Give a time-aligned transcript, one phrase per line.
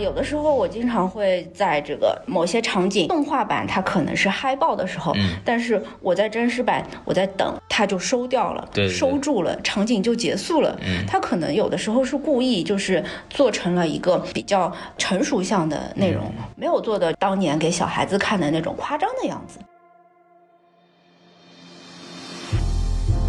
[0.00, 10.76] 有的时候我经常会在这个某些场景，动画版它可能是嗨爆的时候，嗯但是我在真实版我在等，它就收掉了，对对对收住了，场景就结束了。
[10.82, 19.58] 嗯它可能有的时候是故意就是做成了一个比较成熟向的内容，嗯没有做的当年给小孩子看的那种夸张的样子。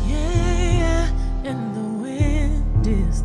[0.07, 1.07] Yeah,
[1.43, 3.23] and the wind is.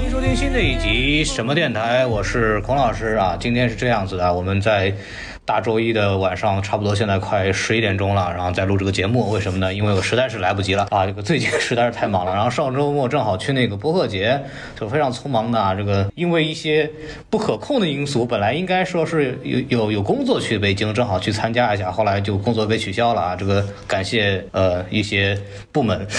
[0.00, 3.36] 欢迎收听新的一集什么电台，我是孔老师啊。
[3.38, 4.90] 今天是这样子的，我们在
[5.50, 9.30] 大周一的晚上，差不多现在快十一点钟了，然后在录这个节目。
[9.30, 9.74] 为什么呢？
[9.74, 12.32] 因为我实在是来不及了啊，这个最近 实在是太忙了。
[12.32, 14.40] 然后上周末正好去那个播客节，
[14.78, 16.88] 就非常匆忙的啊，这个因为一些
[17.28, 23.34] 不可控的因素，本来应该说是有有有工作去北京，正好去参加一下，后来就工作被取消了啊。
[23.34, 25.36] 这个感谢呃一些
[25.72, 26.06] 部门。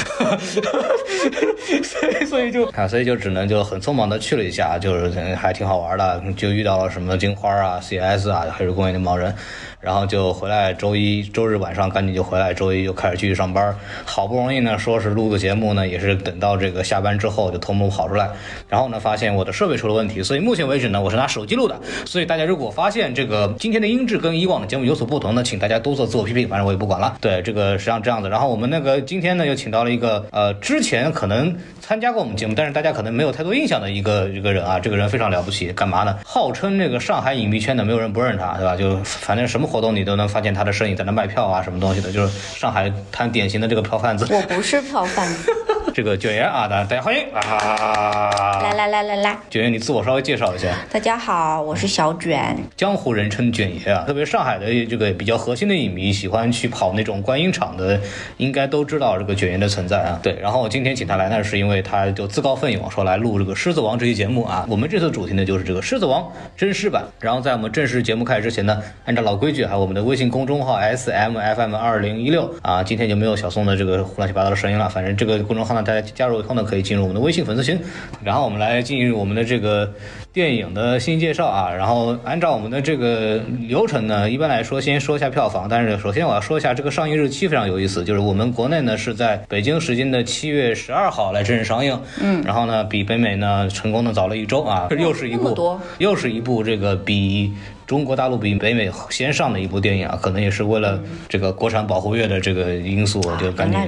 [1.83, 9.35] 所以 所以就啊，所以就只能就很匆忙的去了一下，就是还挺好玩的，就遇到了什么金花啊、CS 啊、黑水公园那帮人，人，
[9.81, 13.75] 然后就回来，周一周日晚上赶紧就回来，周一就开始继续上班。
[14.05, 18.29] 好不容易呢，说是录个节目呢，也是等到这个下班之后就偷摸跑出来，
[18.69, 21.79] 然后呢发现我的设备出了问题，所以目前为止呢，我是拿手机录的。
[22.05, 27.17] 所以大家如果发现这个今天的音质跟以往的节目有所不同呢，请大家多做自我批评，反正我也不管了。
[27.19, 28.29] 对，这个实际上这样子。
[28.29, 36.19] 然后我们那个今天呢又请到了一个呃之前可能参加过我们节目，但是大家可能没有太多印象的一个一个人啊，这个人非常了不起，干嘛呢？
[36.23, 38.75] 号称这个上海影迷圈的没有人不认他，对吧？
[38.75, 44.27] 就反正什么活动你都能发现他的身影在那卖票啊，什么东西的，就是上海滩典型的这个票贩子。
[44.29, 45.51] 我不是票贩子，
[45.95, 48.59] 这个卷爷啊，大家大家欢迎啊！
[48.61, 50.75] 来来来来来，卷爷，你自我稍微介绍一下。
[50.91, 52.55] 大家好，我是小卷。
[52.75, 57.99] 江湖人称卷爷啊，特别上海的这个比较核心的影迷，喜欢去跑那种观影场的，
[58.37, 60.19] 应该都知道这个卷爷的存在啊。
[60.21, 64.65] 对，然后我今天请他来呢，是因为他就自告奋勇说来录这个《狮子王》这期节目啊。
[64.69, 66.21] 我们这次主题呢就是这个《狮子王》
[66.57, 67.03] 真实版。
[67.19, 74.87] 然后在我们正式节目开始之前呢，按照老规矩，还有我们的微信公众号 S M F M 二零一六啊，今天就没有小宋的这个乱七八糟的声音了。
[74.89, 77.79] 反正这个公众号呢，大家加入以后呢，可以进入我们的微信粉丝群。
[78.23, 79.91] 然后我们来进入我们的这个
[80.31, 81.71] 电影的新介绍啊。
[81.73, 85.67] 然后按照我们的这个流程呢，一般来说先说一下票房。
[85.69, 97.53] 但是首先我要说一下这个上映日期非常有意思，就是我们国内呢是在北京时间的七月十二号来正式上映，嗯，然后呢比北美呢成功的早了一周啊，又是一部又是一部这个比。
[97.91, 100.97] 中国大陆比北美先上的一部电影啊，可能也是为了
[101.27, 103.81] 这个国产保护月的这个因素，就赶紧。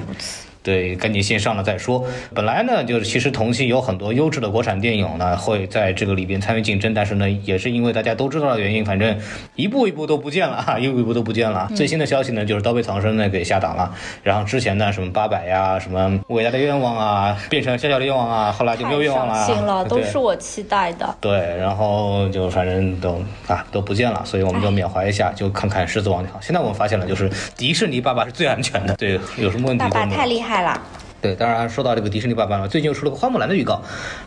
[0.63, 2.03] 对，赶紧先上了再说。
[2.33, 9.19] 本来呢，就是其实同期有很多优质的国产电影呢，会在这个里边参与竞争，但是呢，也是因为大家都知道的原因，反正
[9.55, 11.69] 一步一步都不见了啊， 一步一步都不见了。
[11.75, 21.13] 最新的消息呢，就是《刀背藏身》呢给下档了，然后之前呢，什么八百呀，什么伟大的愿望啊，变成小小的愿望啊，后来就没有愿望了心了，都是我期待的。
[21.19, 26.39] 对， 然后就反正都啊都不见了，所以我们就缅怀一下，就看看《狮子王》就好。
[26.41, 29.83] 现在我们发现了，就是迪士尼爸爸是最安全的，对，有什么问题。
[29.83, 31.02] 爸爸太厉害来了。
[31.23, 33.81] 对，当然说到这个迪士尼爸爸了，最近又出了个花木兰的预告，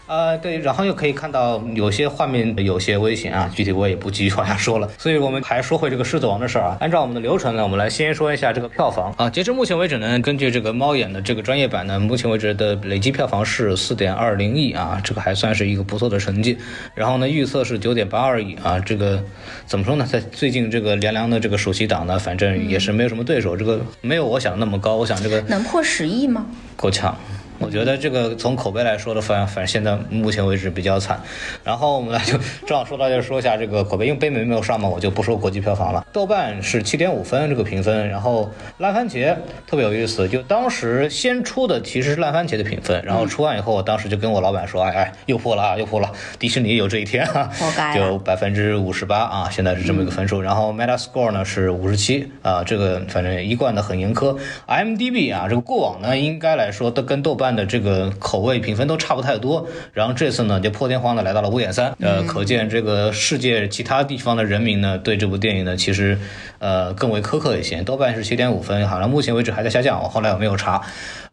[0.06, 4.88] 呃，对，然后又可以看到有些画面有些危险啊，具体我也不继续往下说了。
[4.96, 6.78] 所以我们还说回这个狮子王的事儿啊。
[6.80, 9.28] 按照我们的流程呢，我们来先说一下这个票房啊。
[9.28, 16.56] 截至目前为止呢，根据这个猫眼的这个专业版呢，目前为止的累计票房是四点二零亿啊，这个还算是一个不错的成绩。
[16.94, 19.22] 然后呢，预测是九点八二亿啊，这个
[19.66, 20.06] 怎么说呢？
[20.10, 24.96] 在最近这个凉凉的这个暑期档呢，反正也是没有什么对手，这个没有我想的那么高。
[24.96, 26.46] 我想这个能破十亿吗？
[26.86, 27.12] 够呛。
[27.58, 31.20] 我觉得这个从口碑来说的反反正现在目前为止比较惨，
[31.64, 36.06] 然后我们来就正好说到就说一下这个口碑，因为北美没有上嘛，我就不说国际票房了。
[36.12, 39.34] 豆瓣是七点五分这个评分，然后烂番茄
[39.66, 50.40] 特别有意思，就当时先出的其实是烂番茄的评分，然后出完以后，我当时就跟我老板说，哎哎，又破了啊，又破了，迪士尼有这一天啊 活该， 就百分之五十八啊，现在是这么一个分数。
[50.40, 54.36] 然后 Metascore 呢是五十七啊，这个反正一贯的很严苛。
[54.68, 66.18] IMDB 啊，这个过往呢应该来说都跟豆瓣的这个口味评分都差不太多，然后这次呢就破天荒的来到了五点三，呃，可见这个世界其他地方的人民呢对这部电影呢其实
[66.58, 67.82] 呃更为苛刻一些。
[67.82, 70.82] 豆瓣是七点五分，好像目前为止还在下降，我后来我没有查。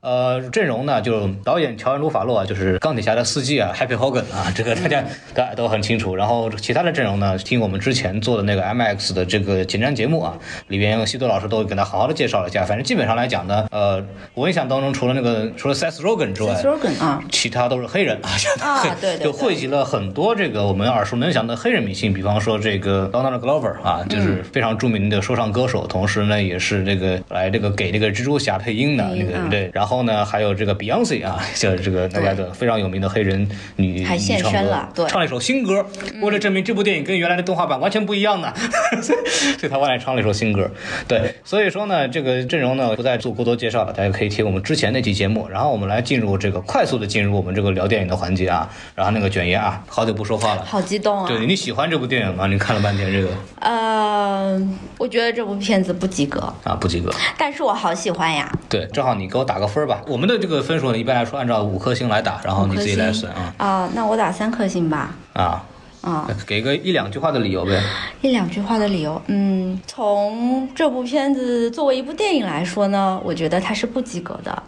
[0.01, 5.01] 呃，阵容呢，就导演乔恩·卢法洛啊，就是钢铁侠的司机啊，Happy Hogan 啊，这个大家
[5.33, 6.13] 大家都很清楚。
[6.13, 10.37] 然后其他的阵容呢，听我们之前做的那个 MX 的这个前瞻节目啊，
[10.67, 12.65] 里边西多老师都给他好好的介绍了一下。
[12.65, 18.29] 反正基本上来讲呢，呃，我印象当中除了那个除了 Seth Rogen 之外 Rogen 啊，其他都是黑人 啊，
[18.61, 19.23] 啊对对对。
[19.23, 33.47] 就汇集了很多这个我们耳熟能详的黑人明星，比方说这个 Donald Glover 啊，就是嗯非常著名的说唱歌手，同时呢也是这个来这个给这个蜘蛛侠配音的那个对，然后呢还有这个 Beyonce 啊， 就是这个大家的非常有名的黑人
[33.77, 35.07] 女还现女唱歌身了对。
[35.07, 35.85] 唱了一首新歌，
[36.21, 38.51] 为了证明这部电影跟原来的动画版完全不一样呢，
[39.01, 39.15] 所
[39.63, 40.69] 以他外来唱了一首新歌。
[41.07, 45.47] 对，所以说呢，这个阵容呢不再做过多介绍了，大家可以听我们之前那期节目。
[45.49, 48.69] 然后我们来进入这个快速的进入我们这个聊电影的环节啊。
[48.95, 50.65] 然后那个卷爷啊，好久不说话了。
[50.65, 51.27] 好激动啊！
[51.27, 52.47] 对你喜欢这部电影吗？
[52.47, 53.29] 你看了半天这个
[53.59, 54.59] 呃，
[54.97, 57.11] 我觉得这部片子不及格，啊，不及格。
[57.37, 58.51] 但是我好喜欢呀。
[58.69, 60.01] 对，正好你给我打个分吧。
[60.07, 65.15] 我们的这个分数呢，一般来说按照五颗星来打，然后你自己来算啊啊、那我打三颗星吧。
[65.33, 65.63] 啊，
[66.01, 67.81] 啊、给个一两句话的理由呗。
[68.21, 74.63] 一两句话的理由，嗯，从这部片子作为一部电影来说呢，我觉得它是不及格的。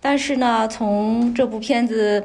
[0.00, 2.24] 但是呢，从这部片子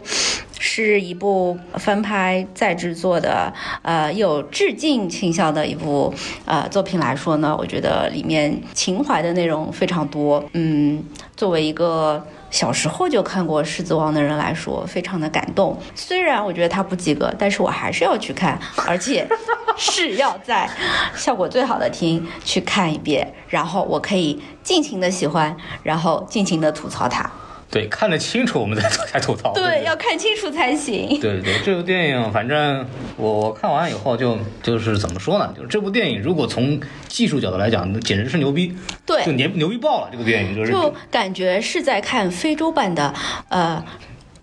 [0.57, 6.13] 是一部翻拍再制作的，呃，有致敬倾向的一部
[6.45, 10.43] 呃作品来说呢，我觉得里面情怀的内容非常多。
[10.53, 11.03] 嗯，
[11.35, 15.77] 作为一个小时候就看过《狮子王》的人来说，非常的感动。
[15.93, 18.57] 虽然我觉得它不及格，但是我还是要去看，
[18.87, 19.27] 而且
[19.77, 20.69] 是要在
[21.13, 27.29] 效果最好的厅去看一遍，然后我可以尽情的喜欢，然后尽情的吐槽它。
[27.75, 29.51] 对，看得清楚我们再才吐槽。
[29.51, 31.19] 对，要看清楚才行。
[31.19, 32.87] 对对，这部电影反正
[33.17, 35.53] 我我看完以后就就是怎么说呢？
[35.53, 36.79] 就是这部电影如果从
[37.09, 38.73] 技术角度来讲，那简直是牛逼，
[39.05, 40.07] 对就，牛牛逼爆了！
[40.09, 43.13] 这个电影就是就感觉是在看非洲版的，
[43.49, 43.83] 呃，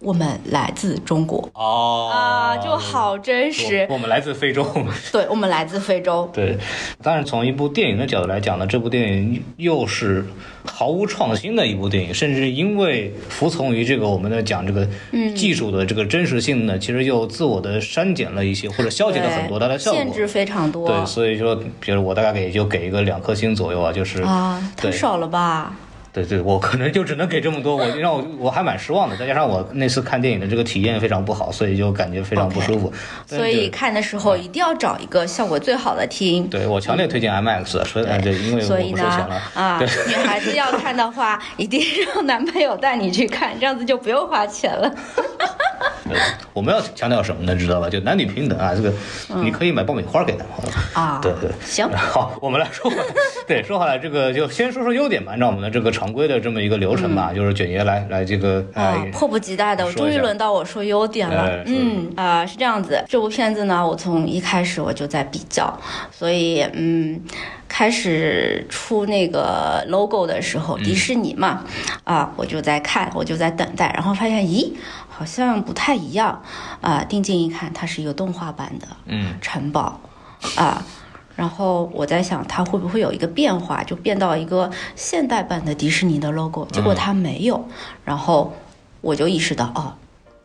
[0.03, 3.95] 我们来自中国哦啊，就好真实我。
[3.95, 4.67] 我们来自非洲。
[5.13, 6.29] 对，我们来自非洲。
[6.35, 6.59] 对，
[7.03, 10.27] 但是从一部电影的角度来讲呢，这部电影又是
[10.65, 20.01] 毫无创新的一部电影，甚至因为服从于这个我们的讲这个嗯技术的这个真实性呢，其实又自我的删减了一些，或者消解了很多它的效果。
[20.01, 20.89] 限制非常多。
[20.89, 25.77] 对，所以说，比如我大概也就给一个两颗星左右啊，就是啊，太少了吧？
[26.13, 32.93] 对对，我可能就只能给这么多，我让我我还蛮失望的，再加上我那次看电影的这个体验非常不好，所以就感觉非常不舒服。
[33.27, 36.47] 但所以看的时候一定要找一个效果最好的厅。
[36.49, 39.43] 对我强烈推荐 IMAX，所以呃对，因为我所以呢不收钱了，。
[39.55, 41.81] 啊，女孩子要看的话，一定
[42.15, 44.93] 让男朋友带你去看，这样子就不用花钱了。
[46.09, 46.19] 对，
[46.53, 47.57] 我们要强调什么呢？
[47.57, 47.89] 知道吧？
[47.89, 48.93] 就男女平等啊，这个
[49.41, 50.73] 你可以买爆米花给男朋友。
[50.93, 52.93] 啊，对对，行， 好，我们来说
[53.49, 61.63] 对，说回来，这个就先说说优点吧，按照我们的这个常规的这么一个流程吧，就是卷爷来来这个啊哎，迫不及待的，终于轮到我说优点了。
[61.65, 65.73] 嗯，啊、是这样子，这部片子呢，我从一开始我就在比较，
[66.11, 67.21] 所以嗯，
[67.69, 71.63] 开始出那个 logo 的时候，迪士尼嘛，
[72.03, 74.73] 啊，我就在看，我就在等待，然后发现，咦，
[75.09, 76.43] 好像不太一样，
[76.81, 79.35] 啊，定睛一看，它是一个动画版的，嗯。
[79.41, 80.01] 城堡，
[80.57, 80.85] 啊。
[81.35, 86.67] 然后我在想，它会不会有一个变化，就变到一个现代版的迪士尼的 logo？
[86.73, 87.69] 结果它没有。
[88.05, 88.53] 然后
[89.01, 89.95] 我就意识到，哦，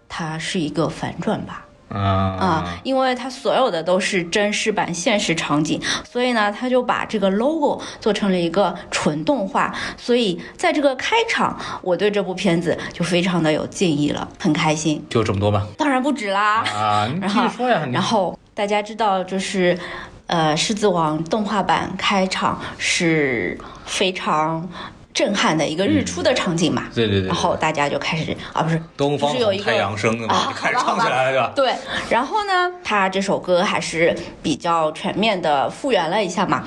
[0.07, 1.63] 它是一个反转吧。
[1.89, 9.73] 啊啊，因为它所有的都是真实版现实场景，所以呢，他就把这个 logo 做成了一个纯动画。
[9.95, 15.01] 所以在这个开场，我对这部片子就非常的有敬意了，很开心。
[15.09, 15.65] 就这么多吧。
[15.77, 19.79] 当然不止啦，啊，你然后继续说呀， 然后大家知道，就是
[20.27, 24.69] 呃，《狮子王》动画版开场是非常
[25.13, 26.83] 震撼的一个日出的场景嘛。
[26.93, 31.73] 对对对，然后大家就开始啊，不是东方是有一个太阳升的嘛，开始唱起来了，对吧？
[31.73, 31.75] 对，
[32.09, 36.63] 然后呢，他这首歌还是比较全面的复原了一下嘛。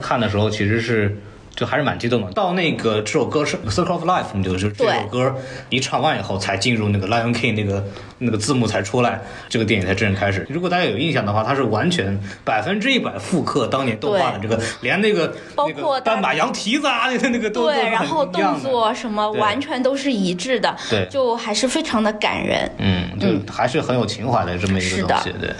[0.00, 1.16] 看的时候其实是
[1.54, 2.32] 就还是蛮激动的。
[2.32, 5.34] 到那个这首歌是《Circle of Life》，就是这首歌
[5.70, 7.84] 你唱完以后，才进入那个 Lion King 那个
[8.18, 10.46] 那个字幕才出来，这个电影才真正开始。
[10.50, 22.70] 如果大家有印象的话，它是完全百分之一百复刻当年动画的这个，连那个包那括大个斑马羊蹄子啊，那个那个都都对，然后动作什么完全都是一致的，对就还是非常的感人。
[22.78, 25.50] 嗯，就还是很有情怀的这么一个东西，对。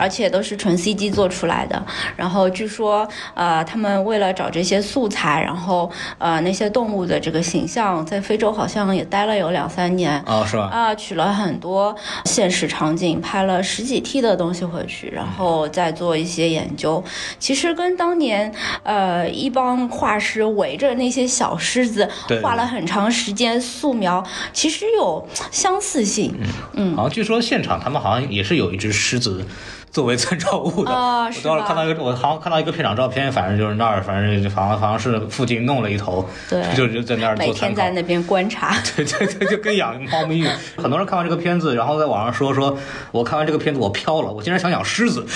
[0.00, 1.80] 而且都是纯 CG 做出来的。
[2.16, 10.18] 然后据说，呃，他们为了找这些素材，然后呃那些动物的这个形象，在非洲好像也待了有两三年。
[10.26, 10.70] 啊，是吧？
[10.72, 17.04] 啊，取了很多现实场景，拍了十几 T 的东西回去，然后再做一些研究。
[17.38, 18.52] 其实跟当年
[18.82, 22.08] 呃一帮画师围着那些小狮子
[22.42, 26.34] 画了很长时间素描，其实有相似性。
[26.74, 29.44] 嗯好像据说现场他们好像也是有一只狮子
[29.90, 30.90] 作为参照物的。
[30.90, 37.90] 我啊是吧当时看到一个，我好像看到一个片场照片，反正就是那儿，反正就好像好像是附近弄了一头，对就就在那儿每做参考天在。
[37.90, 38.74] 那边观察。
[38.96, 40.52] 对对对，就跟养猫咪一样。
[40.76, 42.76] 很多人看完这个片子，然后在网上说说，
[43.12, 45.26] 我看完这个片子我飘了，我竟然想养狮子，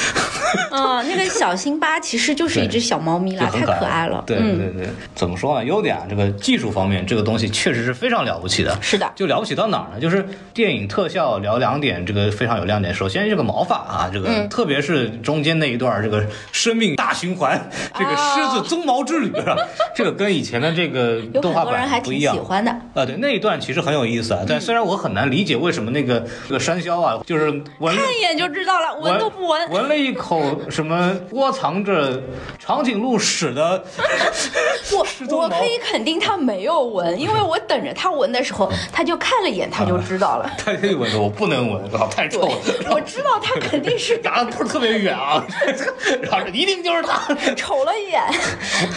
[0.70, 4.22] 嗯， 那个小辛巴其实就是一只小猫咪啦，太可爱了。
[4.26, 5.64] 对嗯，对对，怎么说呢？
[5.64, 8.76] 优点啊，这个技术方面，这个东西确实是非常了不起的。
[8.80, 10.00] 是的，就了不起到哪儿呢？
[10.00, 12.94] 就是电影特效聊两点，这个非常有亮点。
[12.94, 19.56] 首先，这个毛发啊，这个、嗯特别是中间那一段这个生命大循环，这个狮子鬃毛之旅啊，
[19.96, 22.36] 这个跟以前的这个有动画版不一样。
[22.44, 22.70] 欢的。
[22.94, 29.70] 啊，对那一段其实很有意思啊，但虽然我很难理解为什么那个这个山魈啊，就是闻看 一眼就知道了，闻都不闻。
[29.70, 32.22] 闻了一口什么窝藏着
[32.58, 33.84] 长颈鹿屎的
[34.92, 40.52] 我我可以肯定他没有闻，因为我等着他闻的时时候，他就看了一眼，他就知道了。
[40.58, 42.56] 他可以闻的，我不能闻，老太臭了。，
[42.92, 45.44] 我知道他肯定是拿的不是特别远啊，
[46.22, 47.32] 然后一定就是他。
[47.54, 48.20] 瞅了一眼。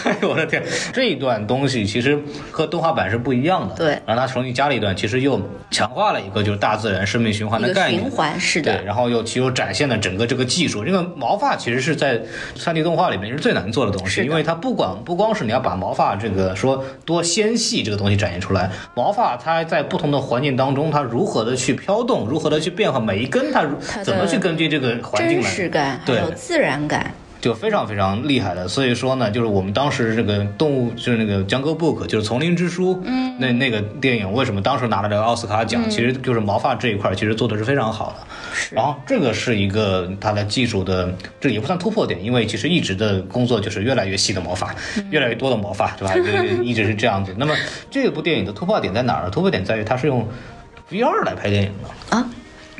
[0.04, 2.18] 哎呦我的天，这一段东西其实
[2.50, 3.74] 和动画版是不一样的。
[3.76, 5.40] 对然后他重新加了一段，其实又
[5.70, 8.02] 强化了一个就是大自然生命循环的概念。
[8.02, 10.84] 循环是的对，然后又其实展现了整个这个技术。
[10.84, 12.20] 这个毛发其实是在
[12.56, 23.64] 三 D 动画里面是最难做的东西，因为它不管不光是你要把毛发这个说多纤细这个东西展现出来，毛发它在不同的环境当中，它如何的去飘动，如何的去变化，每一根它
[24.02, 27.12] 怎么去根据这个环境真来实感还对有自然感。
[27.40, 28.66] 就非常非常厉害的。
[28.66, 35.88] 所以说呢，就是我们当时这个动物，就是那个《Jungle Book》，就是《丛林之书》，嗯，那那个电影为什么当时拿了这个奥斯卡奖？
[35.88, 38.26] 其实就是毛发这一块，其实做的是非常好的。
[38.72, 44.74] 然后这个是一个它的技术的，这也不算突破点，因为其实一直的工作就是越来越细的毛发，
[45.10, 46.14] 越来越多的毛发，对吧？
[46.14, 46.22] 就
[46.64, 47.32] 一直是这样子。
[47.38, 47.54] 那么
[47.88, 49.30] 这部电影的突破点在哪儿呢？
[49.30, 50.26] 突破点在于它是用
[50.90, 52.16] VR 来拍电影的。
[52.16, 52.28] 啊，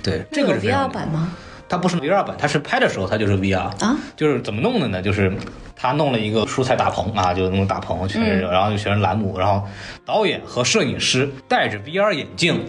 [0.03, 1.33] 对，这个是 VR 版吗？
[1.69, 5.03] 它不是 VR 版，它是拍的时候它就是 VR 啊，就是怎么弄的呢？
[5.03, 5.33] 就是
[5.77, 9.63] 他弄了一个蔬菜大棚啊，就弄大棚全是，然后就全是栏目，然后
[10.05, 12.65] 导演和摄影师戴着 VR 眼镜，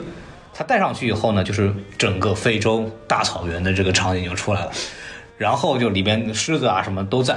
[0.54, 4.72] 他戴上去以后呢，就是整个非洲大草原的这个场景就出来了。
[5.38, 7.34] 然后就里边狮子啊什么都在，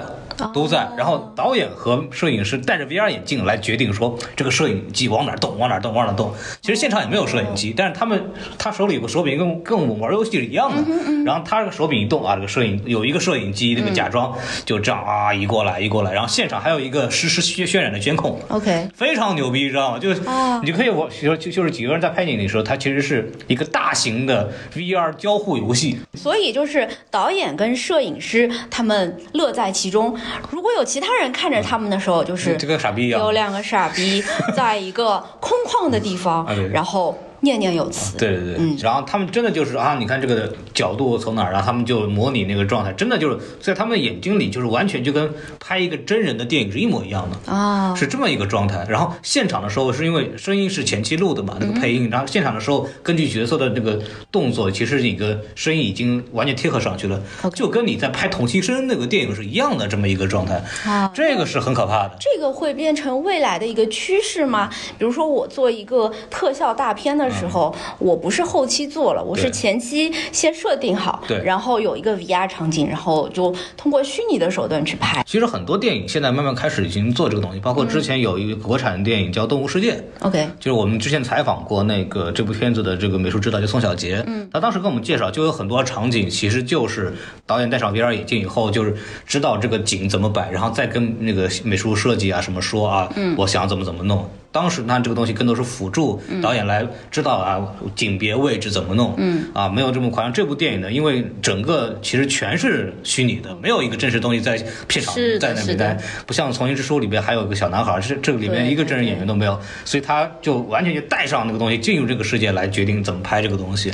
[0.53, 0.89] 都在。
[0.97, 6.33] 然后导演和摄影师戴着 VR 眼镜来决定说这个摄影机往哪儿动，往哪儿动，往哪儿动。
[6.61, 8.23] 其实现场也没有摄影机，但是他们
[8.59, 10.83] 他手里有个手柄，跟跟我们玩游戏是一样的。
[11.25, 14.33] 然后他这个手柄一动啊，这个摄影有一个摄影机，那个假装
[14.65, 18.39] 就这样啊移过来移过来，然后现场还有一个实时渲渲染的监控。
[18.49, 19.99] OK，非常牛逼，知道吗？
[19.99, 25.99] 就是、啊你就可以我就就就是几个人在拍你的时候，它其实是一个大型的 VR 交互游戏。
[26.15, 30.17] 所以就是导演跟摄影师他们乐在其中。
[30.51, 34.23] 如果有其他人看着他们的时候，就是这个傻逼有两个傻逼
[34.57, 38.17] 在一个空旷的地方然后念念有词。
[38.17, 45.31] 对对对，嗯然后他们真的就是啊，你看这个角度从哪儿，然后他们就模拟那个状态，真的就是在他们眼睛里，就是完全就跟
[45.61, 47.53] 拍一个真人的电影是一模一样的。
[47.53, 57.21] 啊，是这么一个状态，然后现场的时候是因为声音是前期录的嘛，那个配音，然后现场的时候根据角色的那个动作，其实你个声音已经完全贴合上去了，
[57.55, 62.17] 就跟你在拍同期声那个电影是一样的这么一个状态，啊这个是很可怕的。
[62.21, 64.71] 这个会变成未来的一个趋势吗？
[64.97, 71.43] 比如说我做一个特效大片的时候，我不是后期做了，我是前期先设定好，对。
[71.43, 75.23] 然后有一个 VR 场景，然后就通过虚拟的手段去拍。
[75.27, 87.13] 其实很多电影现在慢慢开始已经做这个东西，包括之前有一个国产电影叫《动物世界》，OK，就是我们之前采访过那个这部片子的这个美术指导叫宋小杰，嗯，他当时跟我们介绍，就有很多场景其实就是
[87.47, 88.95] 导演戴上 VR 眼镜以后，就是
[89.27, 94.29] 知道这个景怎么摆，然后再跟那个美术设计啊什么说啊，嗯，我想怎么怎么弄。
[94.53, 97.67] 当时那这个东西更多是辅助导演来知道啊
[97.97, 99.47] 景别位置怎么弄，嗯。
[99.55, 100.33] 啊没有这么夸张。
[100.33, 113.91] 这部电影呢，因为整个其实全是虚拟的，没有一个真实东西在片场在那边待，不像《丛林之书》里边还有个小男孩，这这个里面一个真人演员都没有，所以他就完全就带上那个东西进入这个世界来决定怎么拍这个东西。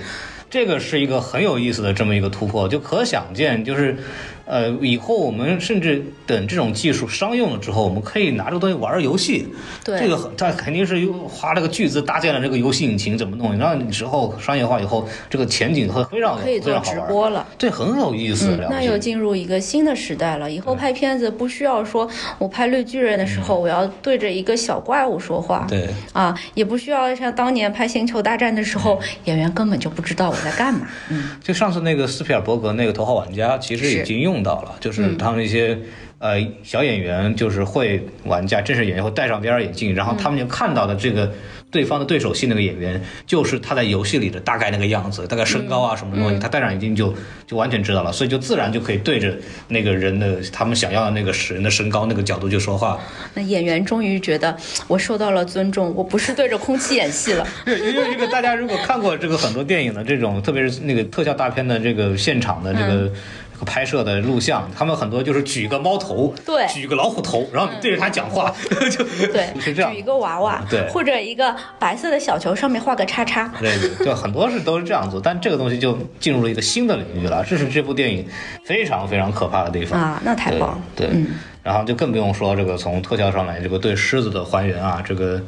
[0.50, 3.94] 这个是一个很有意思的这么一个突破，就可想见，就是，
[4.48, 9.46] 呃，以后我们甚至等这种技术商用了之后，我们可以拿这个东西玩游戏。
[9.84, 13.56] 对这个很它肯定是花了个巨资搭建了这个游戏引擎，怎么弄？
[13.58, 17.46] 然后你之后商业化以后，这个前景会非常可以做直播了。
[17.58, 18.58] 这，很有意思。
[18.70, 20.50] 那又进入一个新的时代了。
[20.50, 25.66] 以后拍片子不需要说，我拍绿巨人的时候，我要对着一个小怪物说话。
[25.68, 25.88] 嗯对。
[26.14, 30.88] 啊，也不需要像当年拍《星球大战》的时候，演员根本就不知道我在干嘛。
[31.10, 35.76] 嗯，就上次那个斯皮尔伯格那个《头号玩家》，其实已经用用到了，就是他们一些。
[36.20, 41.32] 呃，小演员就是会玩家，正式演员会戴上 VR 眼镜，然后他们就看到的这个
[41.70, 47.14] 对方的对手戏那个演员，就是他在游戏里的大概那个样子，大概身高啊什么东西，他戴上眼镜就
[47.46, 49.32] 就完全知道了，所以就自然就可以对着
[49.68, 52.98] 那个人的他们想要的那个人的身高那个角度就说话。
[53.34, 54.56] 那演员终于觉得
[54.88, 57.46] 我受到了尊重，我不是对着空气演戏了。
[57.64, 63.12] 对， 因为这个大家如果看过这个很多电影的这种，特别是那个特效大片的这个现场的这个。
[63.64, 68.54] 拍摄的录像，他们很多就是举个猫头，对，举个老虎头，然后你对着它讲话，
[68.90, 78.26] 就对， 是这样，举一个娃娃，对，或者一个白色的小球，上面画个叉叉，对，就很多是都是这样做，但这个东西就进入了一个新的领域了，这是这部电影
[78.64, 81.08] 非常非常可怕的地方啊，那太棒，对，
[81.62, 85.40] 然后就更不用说这个从特效上来，这个对狮子的还原啊，这个。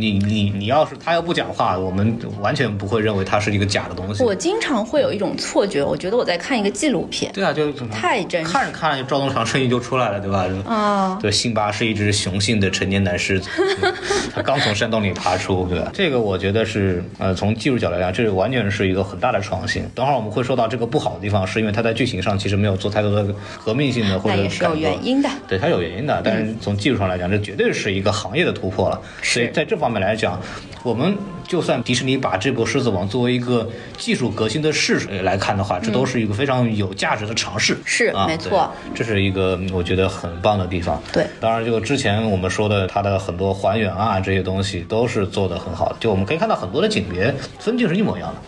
[0.00, 4.22] 你你你要是他要不讲话，我们完全不会认为他是一个假的东西。
[4.22, 7.32] 我经常会有一种错觉，我觉得我在看一个纪录片。
[7.32, 8.52] 对啊，就太真实。
[8.52, 10.46] 看着看着，赵忠祥声音就出来了，对吧？
[10.66, 11.18] 啊。
[11.20, 13.48] 对，辛巴是一只雄性的成年男狮子，
[14.34, 15.90] 他刚从山洞里爬出，对吧？
[15.92, 19.82] 这个我觉得是呃，从技术角度来讲，这完全是一个很大的创新。
[19.94, 23.26] 等会儿我们会说到这个不好的地方，是因为他在剧情上其实没有做太多的
[23.64, 24.36] 革命性的或者。
[24.36, 25.28] 那也是有原因的。
[25.48, 29.00] 对，它有原因的，但是从技术上来讲，这绝对是一个行业的突破了。
[29.22, 30.40] 所以在这方面来讲。
[30.84, 33.68] 我们就算迪士尼把这部《狮子王》作为一个
[33.98, 37.76] 技术革新的试水来看的话，这都是一个非常有价值的尝试。
[37.84, 41.02] 是，没错，这是一个我觉得很棒的地方。
[41.12, 45.96] 对，当然，就之前我们说的它的很多还原啊，这些东西都是做的很好的。
[45.98, 48.40] 就我们可以看到很多的景别分镜是一模一样的。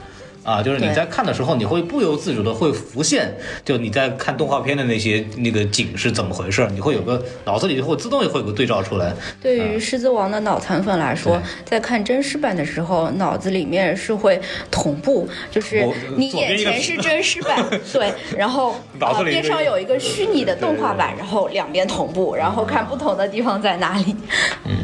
[0.43, 9.13] 啊，就是你在看的时候，你会不由自主的会浮现，就你在看动画片的那些那个景是怎么回事，你会有个脑子里就会自动会有个对照出来。
[9.43, 18.77] 对于《狮子王》的脑残粉来说， 在看真实版的时候，脑子里面是会同步，就是你眼前是真实版， 对，然后
[19.25, 24.17] 边上有一个虚拟的动画版，然后两边同步，然后看不同的地方在哪里。
[24.65, 24.75] 嗯。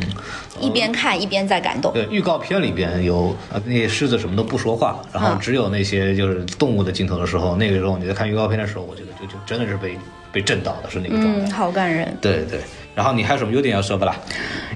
[0.61, 1.93] 一边看一边在感动。
[1.93, 9.99] 对，预告片里边有啊，那些狮子什么都不说话，然后只有那些就是动物的镜头的时候，那个时候你在看预告片的时候，我觉得就就真的是被
[10.33, 12.17] 被震到的是那个状态，好感人。
[12.21, 12.61] 对对。
[12.97, 14.17] 然后你还有什么优点要说不啦？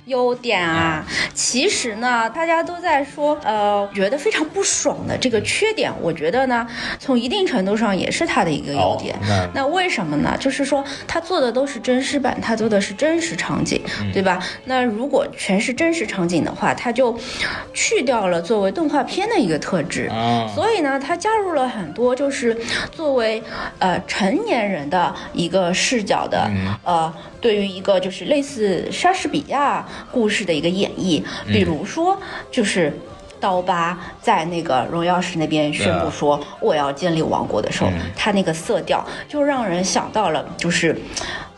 [0.04, 6.66] 优点啊，其实呢，大家都在说，呃，觉得非常不爽的这个缺点，我觉得呢，
[6.98, 9.16] 从一定程度上也是它的一个优点。
[9.54, 10.36] 那为什么呢？
[10.38, 13.80] 就是说，它做的都是真实版，它做的是真实场景，
[14.12, 14.38] 对吧？
[14.66, 17.18] 那如果全是真实场景的话，它就
[17.72, 20.10] 去掉了作为动画片的一个特质。
[20.54, 22.54] 所以呢，它加入了很多就是
[22.90, 23.42] 作为
[23.78, 26.50] 呃成年人的一个视角的，
[26.84, 27.10] 呃。
[27.40, 32.92] 对于一个就是类似莎士比亚故事的一个演绎，比如说就是
[33.40, 40.96] 刀疤在那个荣耀石那边宣布说我要建立王国的时候，他那个色调就让人想到了就是。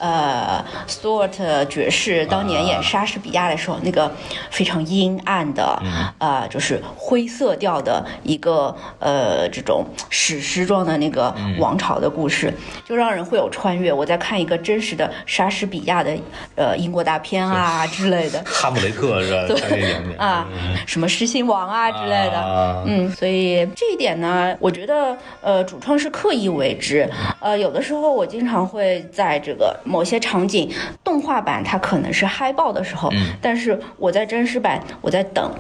[0.05, 4.13] 呃，Stuart 爵士当年演莎士比亚的时候，那个
[4.51, 5.81] 非常阴暗的，
[6.19, 12.53] 呃，就是灰色调的一个呃这种史诗状的那个王朝的故事，
[12.85, 13.93] 就让人会有穿越。
[13.93, 16.13] 我在看一个真实的莎士比亚的
[16.57, 19.47] 呃英国大片啊之类的， 哈姆雷特是吧？
[19.47, 20.49] 对啊，
[20.85, 27.09] 什么狮心王啊之类的，嗯，所以这一点呢，我觉得呃主创是刻意为之。
[27.41, 29.81] 呃，有的时候我经常会在这个。
[29.85, 30.71] 某些场景，
[31.03, 35.51] 动画版它可能是嗨爆的时候，但是我在真实版，我在等，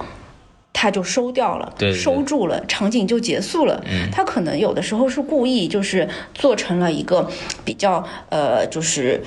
[0.72, 3.82] 它就收掉了，收住了，场景就结束了。
[4.12, 7.28] 它可能有的时候是故意，就是做成了一个
[7.64, 9.22] 比较呃，就是。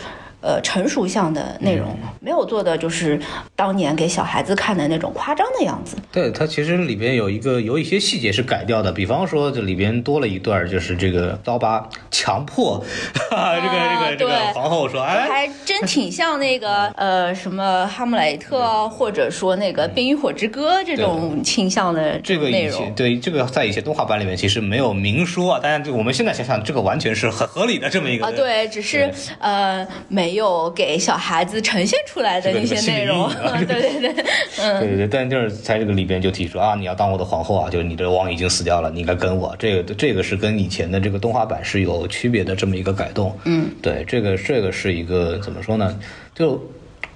[0.45, 3.19] 呃，成熟向的内容没有做的就是
[3.55, 5.97] 当年给小孩子看的那种夸张的样子。
[6.11, 12.83] 对，它其实里边有一个有一些细节是改掉的，比方说这里边多了一段，就是这个刀疤强迫
[13.31, 22.93] 这个这个这个皇后说，哎，还真 挺像那个呃什么哈姆雷特，或者说那个冰与火之歌这种倾向的这个内容。
[22.93, 30.34] 对，这个在一些动画版里面其实没有明说，但是我们现在想想，这个完全是很合理的这么一个啊，对，只是呃没。
[30.35, 33.29] 有给小孩子呈现出来的一些内容，
[33.67, 34.25] 对对对，
[34.59, 39.55] 嗯，对对对，但就是在这个里边就提出啊，你要当我的皇后啊，就是你的王已经死掉了，你应该跟我。
[39.57, 45.99] 这个这个是跟以前的这个动画版是有区别的这么一个改动，嗯，对，这个这个是一个怎么说呢？
[46.33, 46.61] 就。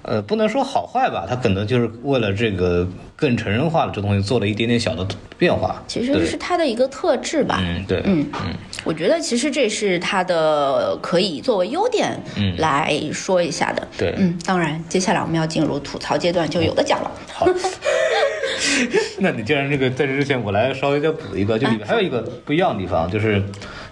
[0.02, 5.82] 呃，不能说好坏吧，他可能就是为了这个更成人化的这东西做了一点点小的变化。
[5.86, 7.60] 其实是他的一个特质吧。
[7.62, 12.18] 嗯，对，嗯嗯，我觉得其实这是他的可以作为优点
[12.56, 13.86] 来说一下的。
[13.98, 17.10] 对，嗯，当然，接下来我们要进入吐槽阶段，就有的讲了。
[17.30, 17.46] 好，
[19.20, 23.42] 那你既然这个在这之前，我来稍微再补一个，就里面还有一个不一样的地方，就是。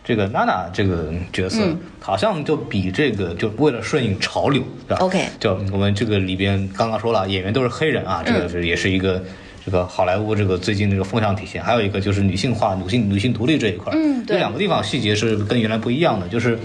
[0.09, 1.79] 这个娜娜这个角色，嗯。
[2.01, 9.23] 好像就比这个就为了顺应潮流，对吧？OK 就我们这个里边刚刚说了，演员都是黑人啊，这个嗯是也是一个。
[9.65, 14.37] 这个好莱坞这个最近这个风向体现，还有一个就是女性化、女性女性独立这一块，嗯对。
[14.37, 16.59] 有两个地方细节是跟原来不一样的，就是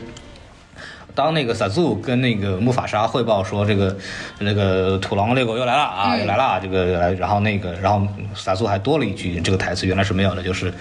[1.13, 3.97] 当那个萨祖跟那个木法沙汇报说这个
[4.39, 10.73] 那个土狼猎狗又来了啊，嗯又来了啊，这个来，然后那个然后萨祖还多了一句这个台词，原来是没有的，就是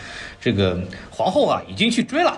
[0.43, 0.77] 这个
[1.09, 2.37] 皇后啊已经去追了，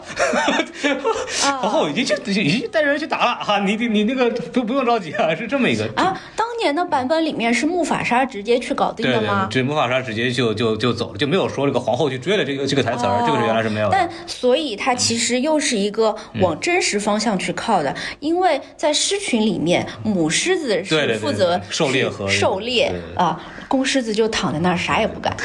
[1.40, 5.88] 皇后已经去已经带着人去打了啊，你你你那个不不用着急啊，是这么一个。
[5.96, 9.48] 啊，当年的版本里面是木法沙直接去搞定对对的吗，？
[9.50, 25.34] 这木法沙直接就就就走了，就没有说这个皇后去追了这个这个台词儿，这个是原来是没有但所以它其实又是一个往真实方向去靠的，因为在狮群里面，母狮子对对对是负责狩猎和狩猎对对啊，公狮子就躺在那儿啥也不干。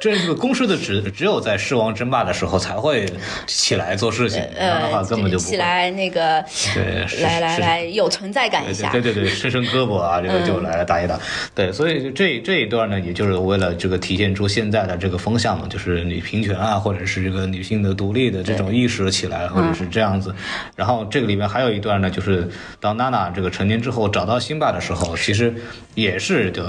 [0.00, 3.06] 这个公狮的只只有在狮王争霸的时候才会
[3.46, 5.44] 起来做事情，不然的话呃，根本就不。
[5.44, 8.90] 起来那个，对来来来，有存在感一下。
[8.90, 11.18] 对对对对，伸伸胳膊啊，这个就来打一打。
[11.54, 20.34] 对，所以这这一段呢，也就是为了这个体现出现在的这个风向嘛，就是女平权啊，或者是这个女性的独立的这种意识起来，或者是这样子。
[20.76, 22.48] 然后这个里面还有一段呢，就是
[22.80, 25.54] 当娜娜这个成年之后找到辛巴的时候，其实
[25.94, 26.62] 也是就。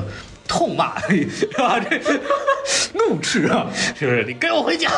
[0.51, 1.79] 痛骂是吧？
[1.88, 1.99] 这
[2.93, 4.23] 怒斥啊，是不是？
[4.25, 4.89] 你跟我回家，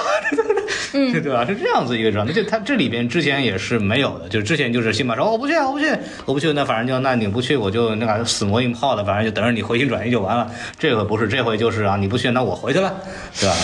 [0.94, 1.46] 嗯， 对吧？
[1.46, 2.34] 是这样子一个状态。
[2.34, 5.86] 就他这里边之前也是没有的，就是之前就是辛巴说我不去，我不去，
[6.26, 10.50] 我不去，那反正就那你不去，我就那个死磨硬泡的，反正就等着你回心转意就完了。
[10.78, 12.94] 这回不是，这回就是啊，你不去，那我回去了，
[13.40, 13.56] 对吧？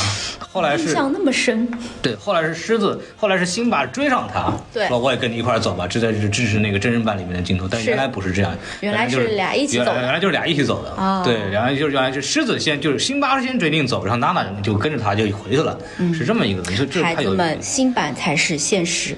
[0.58, 1.70] 后来是印象那么深，
[2.02, 15.78] 对，后来是狮子，后来是辛巴追上他，对说我也跟你一块儿走吧，这才是支持那个真人版里面的镜头，但是原来不是这样，原来就是俩一起走原来原来就是俩一起走的啊对，原来就是原来是狮子先就是辛巴先决定走，然后娜娜就跟着他就回去了，
[16.12, 19.16] 是这么一个东西，这孩他们新版才是现实。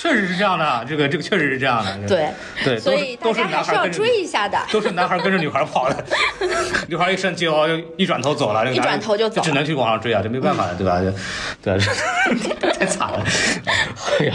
[0.00, 2.28] 确实是这样的，这个这个确实是这样的，对
[2.64, 4.58] 对，所以大都是家还是要男孩跟着追一下的。
[4.72, 6.04] 都是男孩跟着女孩跑的，
[6.88, 11.00] 女孩一生气哦，就一转头走了，这个一转头就走了只能去往上追啊，这没办法的，对吧？
[11.00, 11.12] 就
[11.62, 13.22] 对，太惨了，
[14.20, 14.34] 哎呀，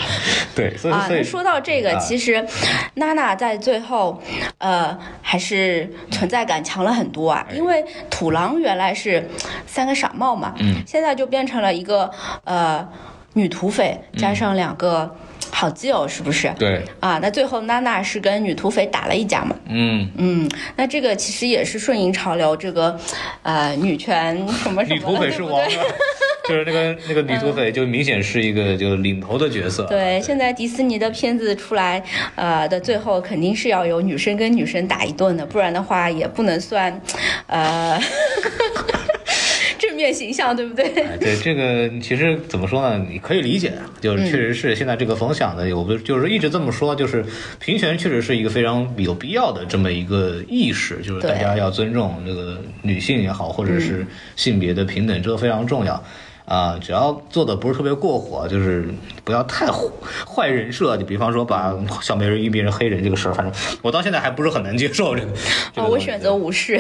[0.56, 2.46] 对，所以啊，所以说到这个，啊其实
[2.94, 4.22] 娜娜在最后，
[4.60, 7.44] 呃，还是存在感强了很多啊。
[7.52, 9.28] 因为土狼原来是
[9.66, 12.12] 三个傻帽嘛，嗯，现在就变成了一个
[12.44, 12.88] 呃
[13.34, 15.16] 女土匪加上两个
[15.58, 16.54] 好基友，是不是？
[16.60, 23.00] 对，啊，那最后娜娜是跟女土匪打了一架嘛，嗯，嗯，那这个其实也是顺应潮流，这个
[23.42, 25.80] 呃女权什么什么， 女土匪是王对对？
[25.80, 25.86] 啊，
[26.50, 32.04] 就是那个那个女土匪，就明显是一个就领头的角色，对，现在迪士尼的片子出来，
[32.36, 37.02] 呃的最后肯定是要有女生跟女生打一顿的，不然的话也不能算，
[37.48, 37.98] 呃，
[39.80, 40.86] 正面形象，对不对？
[41.04, 43.06] 哎，对这个其实怎么说呢？
[43.10, 47.26] 你可以理解，就是确实是现在这个风向的，我不就是一直这么说，就是
[47.60, 56.04] 平权确实是一个非常有必要的这么一个意识，就是大家要尊重这个女性也好，或者是性别的平等，这个非常重要。
[56.46, 58.88] 啊，只要做的不是特别过火，就是
[59.24, 59.82] 不要太坏
[60.28, 60.96] 坏人设。
[60.96, 65.32] 就比方说把小美人鱼变成黑人这个事儿，反正我到现在还不是很能接受这个。
[65.74, 66.80] 这个哦，我选择无视。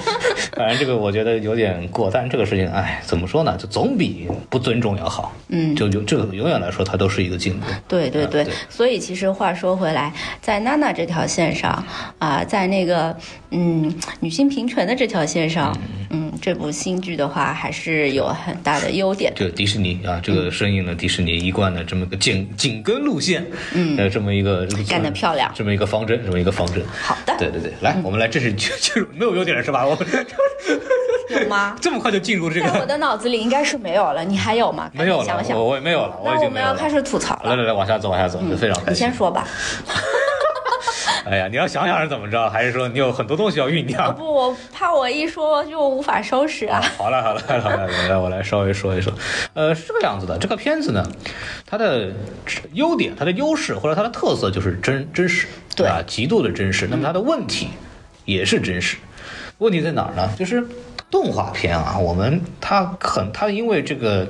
[0.58, 3.56] 反正这个我觉得有点过，但是这个事情，哎，怎么说呢？
[3.56, 5.32] 就总比不尊重要好。
[5.50, 7.66] 嗯就就这个永远来说，它都是一个进步。
[7.86, 11.82] 对对对对，所以其实话说回来，在娜娜这条线上
[12.18, 13.16] 啊、在那个
[13.50, 15.74] 嗯女性平权的这条线上，
[16.10, 19.32] 嗯，这部新剧的话还是有很大的优点。
[19.36, 26.82] 这个迪士尼啊，这个顺应了迪士尼一贯的这么个紧紧跟路线，嗯呃，这么一个干得漂亮这么一个方针，这么一个方针。
[27.00, 29.86] 好的，对对对，来，我们来正式进进入，没有优点了是吧？
[29.86, 30.06] 我们
[31.42, 31.76] 有吗？
[31.80, 34.90] 这么快就进入这在我个，的脑子里应该是没有了，你还有吗？
[34.94, 35.64] 没有了，我。
[35.64, 36.50] 我也没有了，我已那我。
[36.50, 37.50] 们要开始吐槽了。
[37.50, 39.14] 来来来，往下走，往下走，非常开心你先。
[39.14, 39.46] 说吧。
[41.24, 44.14] 哎呀，你要想想是怎么着，还是说你有很多东西要酝酿？
[44.14, 46.82] 不，我怕我一说就无法收拾啊。
[46.96, 49.12] 好了好了好了，来来我来稍微说一说，
[49.52, 51.04] 呃，是这个样子的，这个片子呢，
[51.66, 52.10] 它的
[52.72, 56.88] 优点、它的优势或者它的特色就是真真实，对啊，极度的真实。
[56.90, 57.68] 那么它的问题
[58.24, 58.96] 也是真实，
[59.58, 60.30] 问题在哪儿呢？
[60.38, 60.64] 就是
[61.10, 64.28] 动画片啊，我们它很它因为这个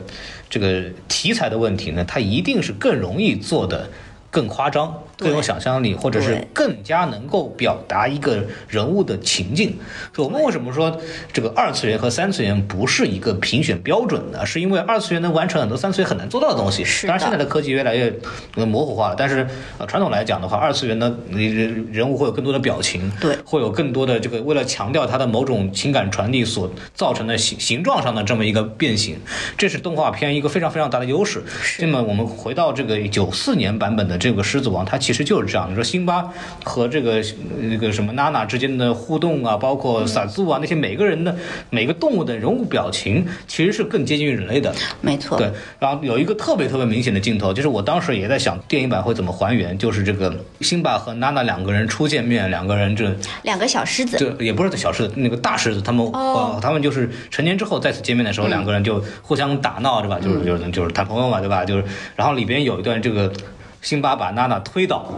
[0.49, 3.91] 这个题材的问题呢，它一定是更容易做的
[4.31, 5.03] 更夸张。
[5.19, 9.77] 更有想象力，或者是更加能够表达一个人物的情境。
[10.15, 10.97] 所以我们为什么说
[11.33, 14.47] 这个二次元和三次元不是一个评选标准呢？
[14.47, 16.85] 是因为二次元能完成很多三次元很难做到的东西。
[16.85, 18.13] 是当然，现在的科技越来越
[18.55, 19.47] 呃模糊化了，但是
[19.79, 29.19] 呃传统来讲的话，二次元的，人人物会有更多的表情，对会有更多的这个为了强调它的某种情感传递所造成的形形状上的这么一个变形，
[29.57, 31.43] 这是动画片一个非常非常大的优势。
[31.81, 35.71] 那么我们回到这个九四年版本的这个《狮子王》，它其实就是这样。
[35.71, 36.31] 你说辛巴
[36.63, 37.25] 和这个
[37.63, 41.35] 那个什么娜娜之间的互动啊，包括萨祖啊那些每个人的
[41.71, 44.71] 每个动物的人物表情，其实是更接近于人类的。
[45.01, 53.11] 没错，对，然后有一个特别特别明显的镜头，就是我当时也在想电影版会怎么还原，就是这个辛巴和娜娜两个人初见面，两个人这
[53.45, 60.19] 两个小狮子，这也不是小狮子，那个大狮子，他们、哦呃，他们就是成年之后再次见面的时候，两个人就互相打闹，对吧？
[60.21, 61.65] 就是就是就是谈朋友嘛，对吧？
[61.65, 63.33] 就是，然后里边有一段这个。
[63.81, 65.15] 辛巴把娜娜推倒，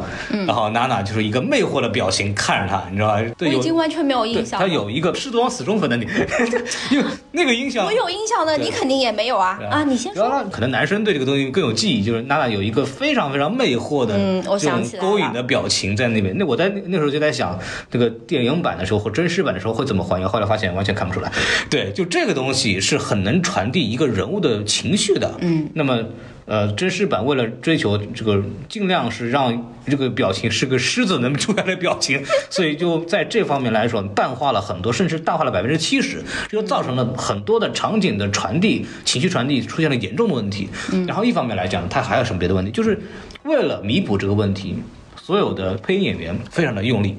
[0.47, 3.15] 然后娜娜就是一个魅惑的表情看着他，你知道吧？
[3.21, 4.67] 我对，有已经完全没有印象了。
[4.67, 6.05] 他有一个狮子王死忠粉的你，
[6.93, 9.85] 因为那个印象我有印象的，你肯定也没有啊啊！
[9.85, 10.45] 你先说。
[10.51, 16.37] 可能男生对这个东西更有记忆，就是娜娜有一个非常非常魅惑的嗯我这种想起勾引的表情在那边。
[16.37, 17.59] 那我在那那时候就在想，
[17.91, 20.29] 这个电影版的时候或真实版的时候会怎么还原？
[20.29, 21.33] 后来发现完全看不出来。
[21.69, 25.35] 对，就这个东西是很能传递一个人物的情绪的。
[25.41, 26.05] 嗯，那么。
[26.51, 40.69] 呃，真实版为了追求这个，尽量是让这个表情是个狮子能出来的表情，所以就在这方面来说，淡化了很多，甚至淡化了百分之七十，这就造成了很多的场景的传递、情绪传递出现了严重的问题。
[41.07, 42.73] 然后一方面来讲，它还有什么别的问题？
[42.73, 43.01] 就是
[43.45, 44.75] 为了弥补这个问题，
[45.23, 47.17] 所有的配音演员非常的用力，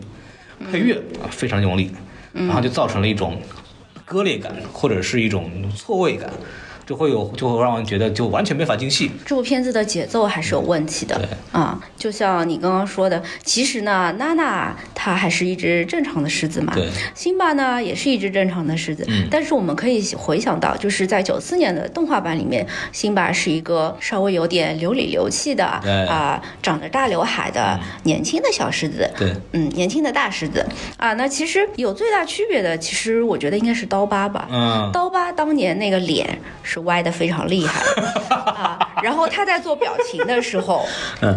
[0.70, 1.89] 配乐啊非常用力，
[2.34, 3.41] 然后就造成了一种
[4.04, 6.30] 割裂感，或者是一种错位感。
[6.86, 9.12] 就会有，就会让人觉得就完全没法进戏。
[9.26, 11.17] 这部片子的节奏还是有问题的。
[11.17, 11.28] 对。
[11.52, 19.28] 啊，就像你刚刚说的，其实呢，娜娜她还是一只正常的狮子嘛，对，辛巴呢也是一只正常的狮子，嗯。
[19.30, 25.91] 但是我们可以回想到，就是在九四年的动画版里面，辛巴是一个稍微有点流里流气的对。
[25.91, 30.65] 嗯啊、长着大刘海的年轻的小狮子，对，嗯，年轻的大狮子。
[30.98, 37.82] 啊，那其实有最大区别的，其实我觉得应该是刀疤吧，嗯，刀疤当年那个脸是歪的非常厉害
[38.36, 40.86] 啊，然后他在做表情的时候
[41.22, 41.36] 嗯，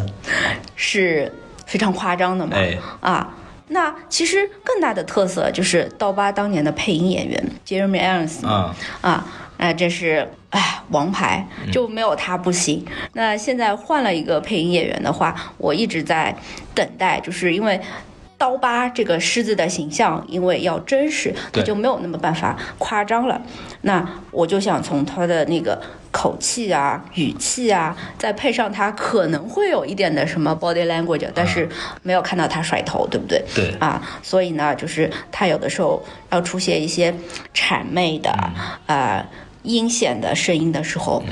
[0.77, 1.33] 是
[1.67, 3.35] 非常夸张的嘛，哎啊。
[3.69, 9.27] 那其实更大的特色就是刀疤当年的配音演员 Jeremy Irons 啊，啊，
[9.57, 12.85] 那这是哎王牌，就没有他不行。
[13.15, 16.37] 那现在换了一个配音演员的话，我一直在
[16.75, 17.81] 等待，就是因为。
[18.37, 22.57] 刀疤这个狮子的形象，因为要真实，他就没有那么办法。
[22.79, 23.41] 夸张了。
[23.83, 31.69] 那我就想从他的那个口气啊、语气啊，再配上他可能会有一点的什么 body language，但是
[32.03, 33.43] 没有看到他甩头，对不对？
[33.55, 37.15] 对，啊，所以呢，就是他有的时候要出现一些
[37.55, 38.31] 谄媚的、
[38.87, 39.25] 呃
[39.63, 41.23] 阴险的声音的时候，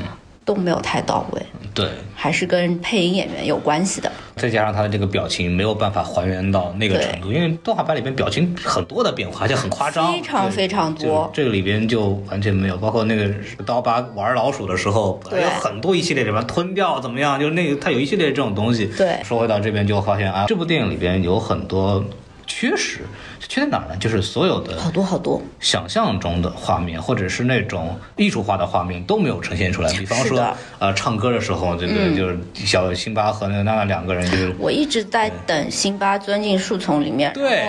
[0.42, 1.42] 都没有太到位，
[1.74, 4.10] 对，还是跟配音演员有关系的。
[4.36, 13.30] 再加上他的这个表情没有办法还原到那个程度，因为动画版里边表情很多的变化，而且很夸张，非常非常多这个里边就完全没有，包括那个
[13.66, 18.86] 刀疤玩老鼠的时候，对有很多一系列里边吞掉怎么样，就是那个他有一系列这种东西。
[18.96, 22.04] 对说回到这边就发现啊，这部电影里边有很多
[22.46, 23.00] 缺失，
[23.48, 23.96] 缺在哪儿呢？
[23.98, 29.92] 就是所有的好多好多，想象中的画面，或者是那种艺术化的画面都没有呈现出来。
[29.92, 34.54] 比方说，呃，唱歌的时候，这个嗯就是小辛巴和那个娜娜两个人就是。
[34.58, 37.68] 我一直在等辛巴钻进树丛里面，对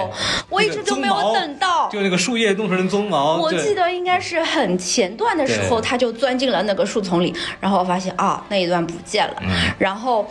[0.50, 1.90] 我一直就没有等到。
[1.90, 9.36] 就那个树叶弄成鬃毛，我记得应该是很前段的时候，他就钻进了那个树丛里，然后我发现啊那一段不见了。
[9.42, 10.28] 嗯然后，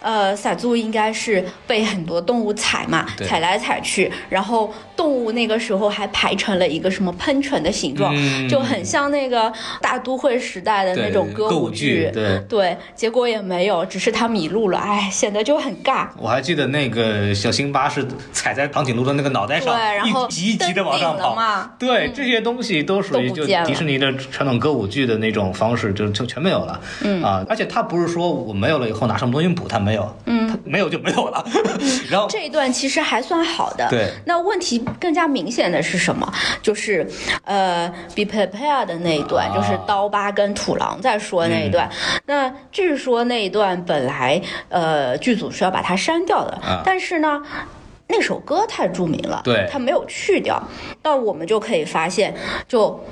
[0.00, 8.48] 呃，撒祖应该是被很多动物踩嘛，踩来踩去，然后动物那个时候还排成了一个什么喷泉的形状，嗯。
[8.48, 12.10] 就很像那个大都会时代的那种歌舞剧。
[12.12, 12.38] 对。
[12.48, 16.08] 对，结果也没有，只是他迷路了，哎，显得就很尬。
[16.16, 21.34] 我还记得那个小辛巴是踩在长颈鹿的那个脑袋上，对然后一级一级的往上跑。
[21.34, 21.72] 嘛。
[21.78, 26.80] 对，这些东西都属于就迪士尼的传统歌舞剧的那种方式，就就全没有了。
[27.02, 27.22] 嗯。
[27.22, 31.44] 啊，而且他不是说我没有了以后拿什么东西补，他没有，嗯，他没有就没有了。
[32.10, 33.88] 然后这一段其实还算好的。
[33.90, 34.10] 对。
[34.24, 36.32] 那问题更加明显的是什么？
[36.62, 37.06] 就是
[37.44, 41.88] 呃，be prepared 的那一段，啊就是刀疤跟土狼在说那一段。
[41.88, 47.42] 嗯那据说那一段本来呃剧组是要把它删掉的，啊但是呢。
[48.08, 50.62] 那首歌太著名了，对它没有去掉，
[51.02, 52.32] 那我们就可以发现，
[52.68, 53.04] 就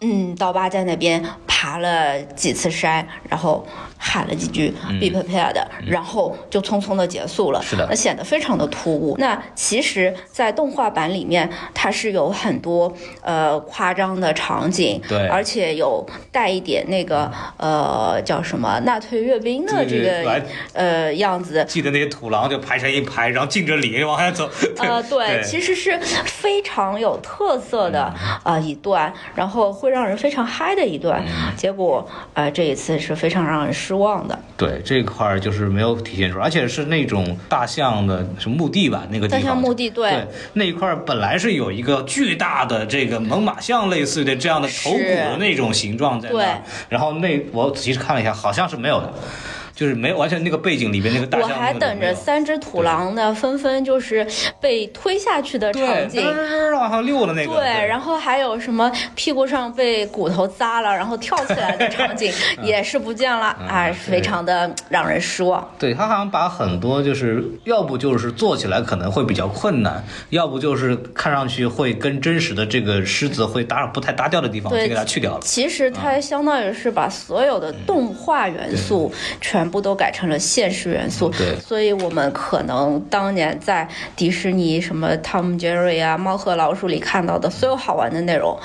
[0.00, 3.64] 嗯，刀疤在那边爬了几次山，然后
[4.04, 5.54] 喊了几句 “be prepared”，、
[5.86, 7.86] 然后就匆匆的结束了，嗯是的。
[7.88, 9.14] 那显得非常的突兀。
[9.18, 15.28] 那其实，在动画版里面，它是有很多呃夸张的场景，对。
[15.28, 24.50] 而且有带一点那个呃叫什么纳粹阅兵的这个呃样子，记得那些土狼就排成一排，然后敬着礼往下走。
[24.82, 25.42] 呃，对，对。
[25.44, 31.22] 其实是非常有特色的啊、呃一段，然后会让人非常嗨的一段。
[31.24, 31.52] 嗯。
[31.56, 34.38] 结果呃这一次是非常让人失望的。
[34.56, 39.46] 对这块儿就是没有体现出来，而且是那种大象的什么墓地吧，那个地大方。
[39.48, 49.12] 象墓地对对那一块儿本来是有一个巨大的这个猛犸象类似的这样的头骨的那种形状在那对儿，然后那我仔细看了一下，好像是没有的，
[49.74, 54.26] 就是没有完全那个背景里边那个大我象还等着三只土狼呢，纷纷就是
[54.60, 56.22] 被推下去的场景。
[56.72, 57.52] 往上溜的那个。
[57.54, 62.32] 对，然后还有什么屁股上被骨头扎了，然后跳起来的场景
[62.62, 65.68] 也是不见了，嗯啊，非常的让人失望。
[65.78, 75.40] 对他好像把很多就是要不就是做起来可能会比较困难，要不就是看上去会跟真实的这个狮子会搭不太搭调的地方，对就给它去掉了。
[75.42, 88.58] 其实它相当于是把所有的动画元素全部都改成了现实元素，所以我们可能当年在迪士尼什么汤姆杰瑞啊、猫和老鼠里看到的所有好玩的内容，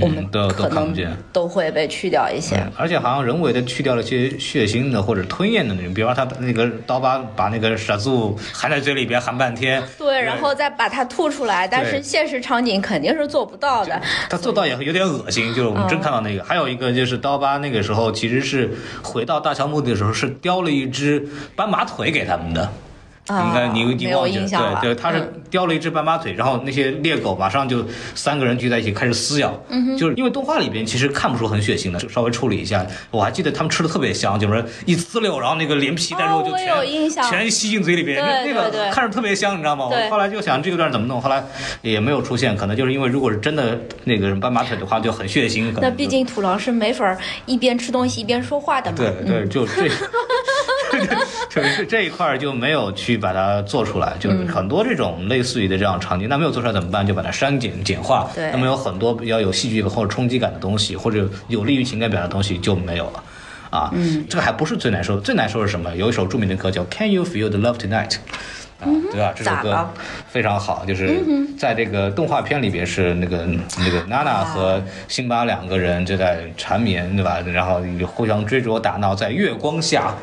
[0.00, 2.56] 我们嗯都都可能看不见都会被去掉一些。
[2.76, 14.00] 而且好像人为的去掉了些血腥的或者吞咽的那种，比方他那个刀疤把那个傻柱含在嘴里边含半天，对，然后再把它吐出来，但是现实场景肯定是做不到的。
[14.28, 16.44] 他做到也有点恶心，就是我们真看到那个。
[16.44, 18.70] 还有一个就是刀疤那个时候其实是
[19.02, 21.26] 回到大乔墓地的时候是叼了一只
[21.56, 22.70] 斑马腿给他们的。
[23.26, 24.78] 啊应该你有忘记了。
[24.82, 32.86] 对对，他是嗯叼了一只斑马腿，然后那些猎狗马上就三个人聚在一起开始撕咬，嗯就是因为动画里边其实看不出很血腥的，就稍微处理一下。
[33.10, 39.88] 我还记得他们吃的特别香，就是一撕溜，然后那个连皮带肉就全、全吸进嘴里边，对那那对对个看着特别香，你知道吗？
[39.90, 41.44] 对我后来就想这个段怎么弄，后来
[41.82, 48.96] 也没有出现，可能就是因为如果是真的那个斑马腿的话就很血腥，那毕竟土狼是没法一边吃东西一边说话的嘛。
[48.96, 49.88] 对 对，嗯就这，
[51.48, 57.06] 就是这一块就没有去把它做出来，就是很多这种类似于的这样场景，那没有做出来怎么办？
[57.06, 58.28] 就把它删减简化。
[58.34, 63.22] 对那么有很多比较有戏剧或者冲击感的东西，或者有利于情感表达的东西就没有了。
[63.70, 65.94] 啊，嗯，这个还不是最难受的，最难受是什么？
[65.94, 68.10] 有一首著名的歌叫《Can You Feel the Love Tonight》。
[68.80, 69.32] 啊，对吧？
[69.36, 69.88] 这首歌
[70.28, 71.20] 非常好，就是
[71.58, 73.46] 在这个动画片里边是那个
[73.78, 77.40] 那个娜娜和辛巴两个人就在缠绵，对吧？
[77.52, 80.14] 然后互相追逐打闹，在月光下，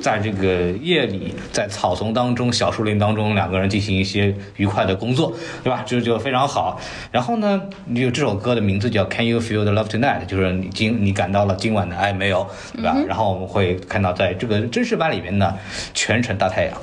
[0.00, 5.82] 在这个夜里，在草丛当中、小树林当中，两个人进行一些愉快的工作，对吧？
[5.84, 6.80] 就就非常好。
[7.12, 12.96] 然后呢，你有这首歌的名字叫《Can You Feel the Love Tonight》，就是你今你感到了今晚的爱没有，对吧？
[13.06, 15.54] 然后我们会看到在这个真实版里面呢，
[15.92, 16.74] 全程大太阳，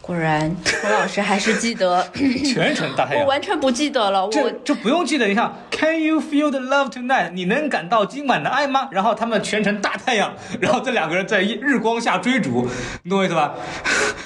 [0.00, 2.04] 果然，陈老师还是记得，
[2.44, 3.28] 全程大太阳我。
[3.28, 4.28] 完全不记得了。
[4.32, 7.30] 这我这不用记得，你看，Can you feel the love tonight？
[7.32, 8.88] 你能感到今晚的爱吗？
[8.90, 12.66] 然后他们全程大太阳，然后这两个人在日光下追逐，
[13.04, 13.54] 你懂我意思吧？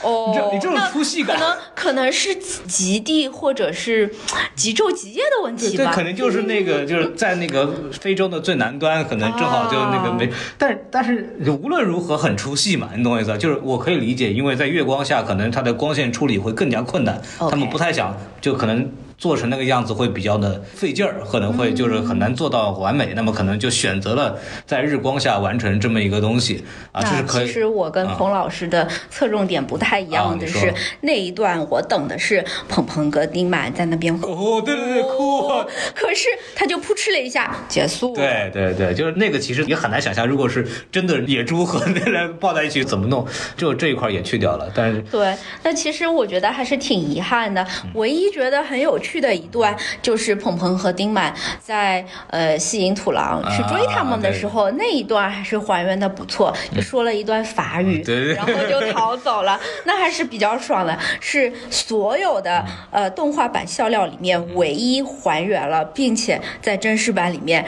[0.02, 4.10] 哦，你这你这种那出戏感可能可能是极地或者是
[4.54, 5.92] 极昼极夜的问题吧。
[5.92, 13.37] 可能就是那个，就是在那个非洲的最南端，可能正好就那个没，但是但是无论如何很出戏嘛，你懂我意思吧？
[13.37, 18.88] 就是我可以理解，因为在月光下，可能它的光线处理会更加困难，他们不太想，就可能。
[19.16, 27.46] 做成那个样子会比较的费劲儿，可能会就是很难做到完美，那么可能就选择了在日光下完成这么一个东西啊，这是可以。
[27.46, 30.72] 其实我跟啊彭老师的侧重点不太一啊样的是，
[31.03, 35.48] 那一段我等的是鹏鹏哥丁满在那边哭，哦，对对对，哭。
[35.94, 38.14] 可是他就扑哧了一下结束了。
[38.14, 44.70] 对对对，就是那个，其实也很难想象，如果是真的野猪和那人抱在一起怎么弄， 就这一块也去掉了。
[44.74, 47.62] 但是对，那其实我觉得还是挺遗憾的。
[47.85, 67.64] 嗯唯一觉得很有趣的一段，就是鹏鹏和丁满在呃吸引土狼去追他们的时候，那一段还是还原的不错，就说了一段法语，嗯对对对然后就逃走了，那还是比较爽的，是所有的呃动画版笑料里面唯一还原了，并且在真实版里面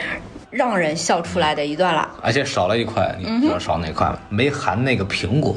[0.49, 2.09] 让人笑出来的一段了。
[2.21, 4.19] 而且少了一块，你知道少哪块吗？
[4.29, 5.55] 没含那个苹果。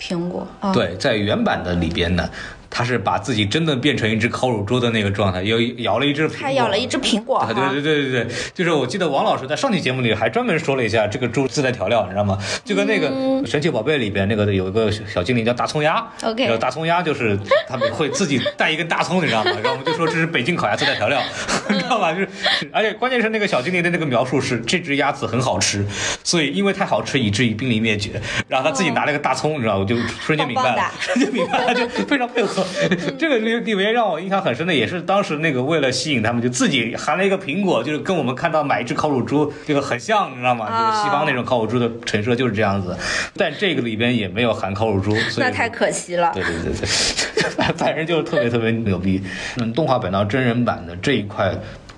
[0.00, 2.28] 苹果，啊、对，在原版的里边呢，
[2.74, 12.38] 他是把自己真的变成一只烤乳猪的那个状态，又咬了一只苹果，他咬了一只苹果啊，对对对对对，就是我记得王老师在上期节目里还专门说了一下这个猪自带调料，你知道吗？
[12.64, 19.50] 就跟那个嗯神奇宝贝里边那个有一个小小精灵叫大葱鸭 OK 然后大葱鸭就是他们会自己带一根大葱，你知道吗？
[19.62, 21.22] 然后我们就说这是北京烤鸭自带调料，
[21.68, 22.12] 你知道吧？
[22.12, 22.28] 就是，
[22.72, 25.84] 而且关键是那个小精灵的那个描述是这只鸭子很好吃，
[26.24, 29.80] 所以因为太好吃以至于濒临灭绝，然后他自己拿了个大葱，你知道吗？
[29.80, 32.61] 我就瞬间明白了瞬间明白了，就非常配合。
[33.18, 40.66] 这个里里面让我印象很深的也是当时那个为了吸引他们，就自己含了一个苹果，就是跟我们看到买一只烤乳猪这个很像，你知道吗？
[40.68, 42.96] 就是西方那种烤乳猪的陈设就是这样子，
[43.36, 46.30] 但这个里边也没有含烤乳猪，那太可惜了。
[46.34, 49.22] 对对对对，反 反正就是特别特别牛逼。
[49.58, 51.54] 嗯，动画版到真人版的这一块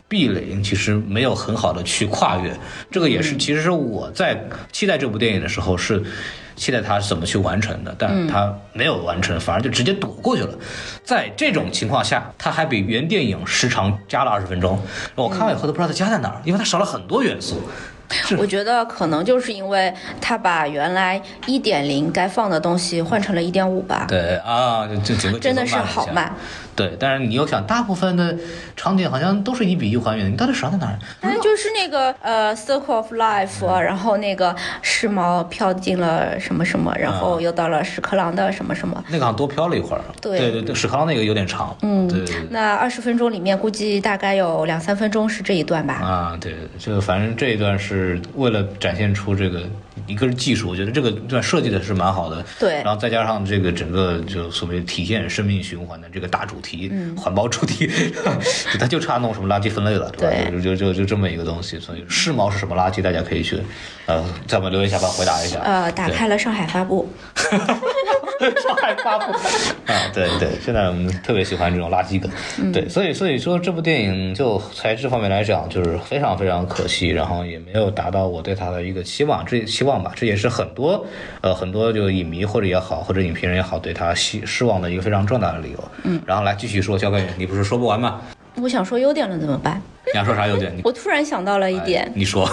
[0.09, 2.53] 壁垒其实没有很好的去跨越，
[2.91, 6.03] 这个也是其实是我在期待这部电影的时候是。
[6.57, 10.55] 期待他是怎么去完成的，但是他没有完成，反而就直接躲过去了。
[11.02, 14.80] 在这种情况下，他还比原电影时长加了二十分钟。
[15.14, 17.61] 我看完以后都不知道他加在哪儿，因为他少了很多元素。
[18.38, 24.05] 我觉得可能就是因为他把原来一点零该放的东西换成了一点五吧。
[24.07, 26.32] 对啊，就就整个真的是好慢。
[26.77, 28.37] 对，但是你又想，大部分的
[28.77, 30.99] 场景好像都是一比一还原，你到底少在哪儿？
[31.20, 39.03] 但是就是那个呃，Circle of Life，、啊、然后那个时髦飘进了什么什么，然后又到了屎壳郎的什么什么。
[39.09, 40.03] 那个好像多飘了一会儿。
[40.20, 41.77] 对对对屎壳郎那个有点长。
[41.83, 42.49] 嗯对对对。
[42.51, 45.95] 那二十分钟里面，估计大概有两三分钟是这一段吧。
[45.95, 49.62] 啊，对，这个反正这一段是为了展现出这个
[50.07, 52.45] 一个是技术，我觉得这个段设计的是蛮好的。
[52.59, 57.86] 对然后再加上这个整个就所谓体现生命循环的这个大主题，嗯环保主题，
[58.72, 60.51] 就它就差弄什么垃圾分类了，对吧？
[60.51, 63.59] 对就就就就这么一个东西，所以世贸是什么垃圾，大家可以去
[64.07, 65.59] 呃在我们留言下方回答一下。
[65.61, 67.09] 呃，打开了上海发布，
[68.62, 69.32] 上海发布
[69.87, 81.05] 啊，对对，现在我们特别喜欢这种垃圾梗，嗯对，所以所以说这部电影就材质方面来讲，就是非常非常可惜，然后也没有达到我对它的一个期望，这期望吧，这也是很多
[81.41, 85.85] 呃很多就影迷或者也好，或者影评人也好，对它失失望的一个非常重大的理由。
[86.05, 88.20] 嗯，然后来继续说，肖根宇，你不是说不完吗？
[88.57, 89.80] 我想说优点了怎么办？
[90.07, 90.72] 你想说啥优点？
[90.84, 92.52] 我突然想到了一点哎，你说啊，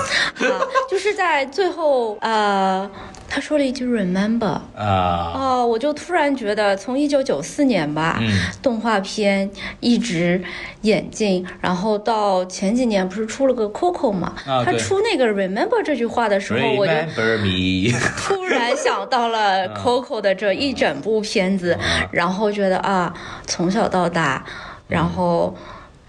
[0.89, 2.89] 就是在最后呃，
[3.27, 4.59] 他说了一句 remember。
[4.75, 8.31] 啊，哦，我就突然觉得，从一九九四年吧，嗯
[8.63, 9.49] 动画片
[9.81, 10.41] 一直
[10.81, 14.33] 演进，然后到前几年不是出了个 Coco 嘛？
[14.65, 21.77] 他出那个 Remember 这句话的时候，我就 Remember me，突然想到了 Coco 的这一整部片子，
[22.11, 23.13] 然后觉得啊，
[23.45, 24.43] 从小到大，
[24.87, 25.53] 然后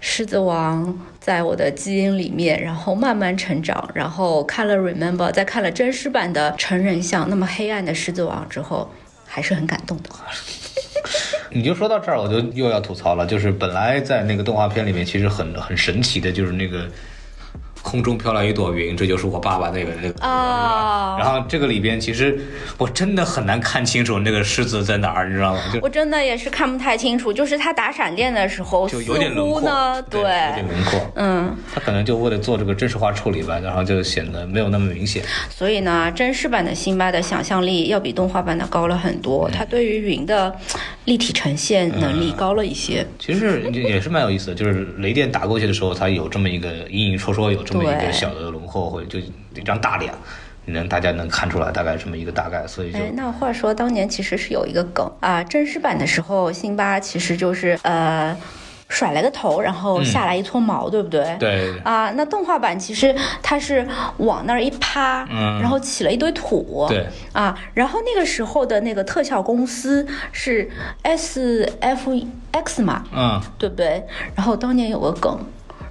[0.05, 8.91] 狮子王在我的基因里面，然后慢慢成长，然后看了 Remember，再看了真实版的成人像那么黑暗的狮子王之后，
[9.25, 10.09] 还是很感动的。
[11.51, 16.85] 你就说到这儿，我就又要吐槽了，就是本来在那个动画片里面，其实很很神奇的，就是那个
[17.83, 22.39] 空中飘来一朵云，这就是我爸爸那个那个啊然后这个里边，其实
[22.77, 25.59] 我真的很难看清楚那个狮子在哪儿，你知道吗？
[25.71, 29.61] 就我真的也是看不太清楚，就是他打闪电的时候，就似有点轮廓
[30.09, 31.11] 对，有点轮廓。
[31.15, 35.21] 嗯，他可能就为了做这个真实化处理吧，然后就显得没有那么明显。
[35.49, 40.55] 所以呢，真实版的辛巴的想象力要比动画版的高了很多，他对于云的
[41.05, 43.05] 立体呈现能力高了一些。
[43.19, 50.13] 其实也是蛮有意思的，就是雷电打过去的时候，它有这么一个隐隐绰绰有这么一个对小的轮廓，或者就一张大脸，
[50.65, 58.35] 能大家能看出来大概这么一个大概，所以就哎，那话说，当年其实是有一个梗啊，真实版的时候，辛巴其实就是呃
[58.89, 61.23] 甩了个头，然后下来一撮毛，对不对？。
[61.23, 63.85] 嗯对啊，那动画版其实它是
[64.17, 70.69] 往那儿一趴，嗯然后起了一堆土，对啊，然后那个时候的那个特效公司是
[71.01, 72.13] S F
[72.51, 74.03] X 嘛，嗯对不对？
[74.35, 75.37] 然后当年有个梗，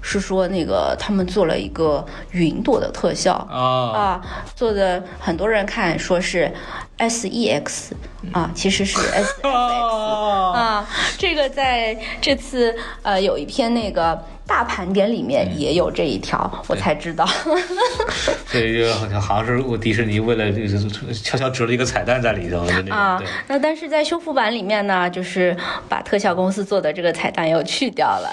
[0.02, 3.32] 是说那个他们做了一个云朵的特效。
[3.50, 3.90] 啊。
[3.92, 4.20] 啊，
[4.54, 6.52] 做的很多人看说是
[6.98, 7.94] S E X
[8.32, 10.52] 啊，其实是 S F X 啊。
[10.52, 10.88] 啊。
[11.16, 14.20] 这个在这次呃有一篇那个
[14.52, 17.26] 大盘点里面也有这一条，我才知道。
[18.46, 20.78] 所以就好像好像是我迪士尼为了就是
[21.14, 22.58] 悄悄植了一一个彩蛋在里头
[22.90, 25.56] 啊对。，那但是在修复版里面呢，就是
[25.88, 28.30] 把特效公司做的这个彩蛋又去掉了。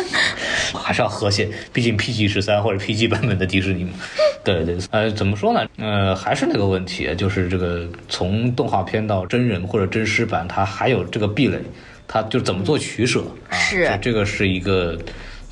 [0.76, 3.92] 还是要和谐，毕竟 PG 十三或者 PG 版本的迪士尼嘛。
[4.44, 5.66] 对对，呃，怎么说呢？
[5.78, 11.58] 呃，还是那个问题，就是这个从动画片到真人或者真实版，它还有这个壁垒，
[12.06, 13.56] 它就怎么做取舍啊？
[13.56, 14.98] 是这这个是一个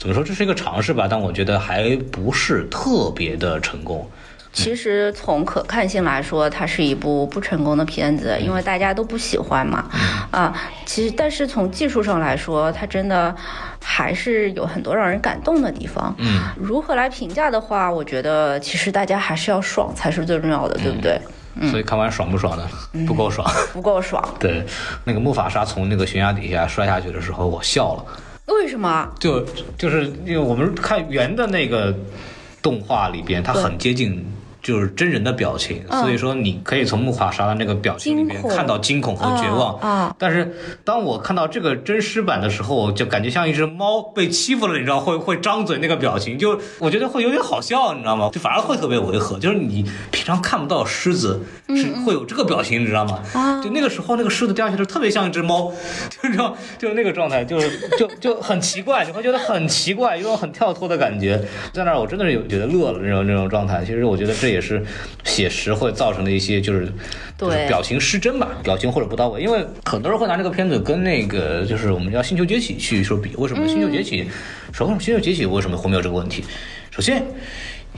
[0.06, 0.22] 怎么说？
[0.22, 4.08] 这是一个尝试吧，但我觉得还不是特别的成功。
[4.52, 9.90] 其实从可看性来说，它是一部不成功的片子，因为大家都不喜欢嘛。
[10.30, 13.34] 啊，其实但是从技术上来说，它真的
[13.82, 16.14] 还是有很多让人感动的地方。
[16.18, 21.20] 嗯，如何来评价的话，我觉得其实大家还是要爽才是最重要的，对不对？
[21.58, 22.68] 嗯所以看完爽不爽呢？
[23.06, 23.50] 不够爽。
[23.72, 24.62] 不够爽， 对，
[25.04, 28.04] 那个木法沙从那个悬崖底下摔下去的时候，我笑了。
[28.46, 29.12] 为什么？
[29.18, 29.44] 就
[29.76, 31.94] 就是因为我们看原的那个
[32.62, 34.24] 动画里边，它很接近。
[34.66, 39.78] 就是真人的表情，嗯所以说你可以从木法沙的那个表情里面看到惊恐和绝望。
[39.78, 48.28] 啊啊但是当我看到这个真实版的时候，就感觉像一只猫被欺负了，你知道会会张嘴那个表情，就我觉得会有点好笑，你知道吗？
[48.32, 49.38] 就反而会特别违和。
[49.38, 53.22] 就是你平常看不到狮子是会有这个表情，你知道吗？
[53.34, 55.70] 啊就那个时候那个狮子掉下去的时候特别像一只猫，
[56.10, 61.40] 就这样，就那个状态，就是就就很奇怪，你会觉得很奇怪，有种很跳脱的感觉。
[61.72, 63.84] 在那儿我真的是有觉得乐了那种那种状态。
[63.84, 64.82] 其实我觉得这也是
[65.24, 66.80] 写实会造成的一些就是
[67.38, 69.40] 就是对表情失真吧，表情或者不到位。
[69.42, 74.24] 因为很多人会拿这个片子跟那个就是我们叫《星球崛起》去说比，为什么《星球崛起》
[74.72, 76.44] 首先《星球崛起》为什么会没有这个问题？
[76.90, 77.22] 首先。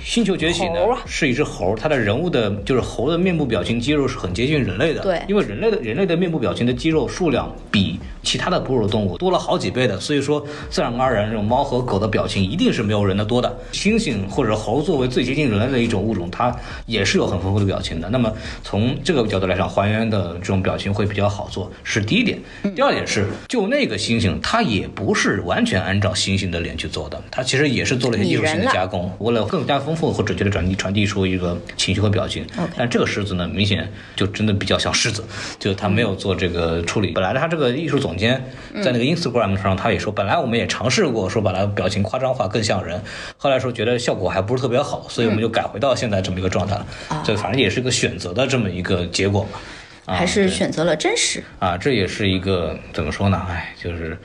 [0.05, 5.03] 星球崛起呢啊是一只猴，它的人物的就是猴的面部表情肌肉是很接近人类的。
[5.03, 13.57] 对因为人类的人类的面部表情的肌肉数量比其他的哺乳动物多了好几倍的，所以说自然而然这种猫和狗的表情一定是没有人的多的。
[13.73, 16.55] 猩猩或者猴作为最接近人类的一种物种，它
[16.87, 18.09] 也是有很丰富的表情的。
[18.11, 18.33] 那么
[18.63, 22.39] 从这个角度来讲，还原的这种表情会比较好做，是第一点。
[22.75, 32.47] 第二点是，就那个猩猩，它也不是完全按照猩猩的脸去做的，它其实也是做了一些艺术性的加工，为了更加丰富和准确的传递传递出一个情绪和表情。
[32.77, 35.25] 但这个狮子呢，明显就真的比较像狮子，
[35.59, 37.13] 就他没有做这个处理。
[37.13, 38.45] 本来他这个艺术总监
[38.83, 43.01] 在那个 Instagram 上，他也说，本来我们也尝试过说把它表情夸张化更像人，
[43.39, 46.87] 后来说觉得效果还不是特别好，所以我们就改回到现在这么一个状态了。
[47.25, 49.47] 这反正也是一个选择的这么一个结果
[50.07, 51.43] 还是选择了真实？
[51.59, 53.47] 啊，这也是一个怎么说呢？
[53.49, 54.19] 哎，就是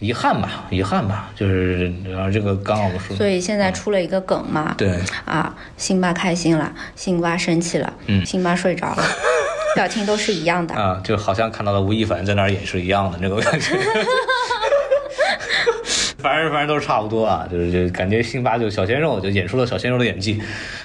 [0.00, 9.02] 遗憾吧，遗憾吧，就是然后这个刚好我说，所以现在出了一个梗嘛，对啊，辛巴开心了，辛巴生气了，嗯辛巴睡着了，
[9.74, 10.74] 表情都是一样的。
[10.74, 13.76] 啊，就好像看到了吴亦凡在那儿演是一样的那个感觉。
[16.28, 20.40] 反正反正都是差不多啊，就是就感觉辛巴就小鲜肉就演出了小鲜肉的演技，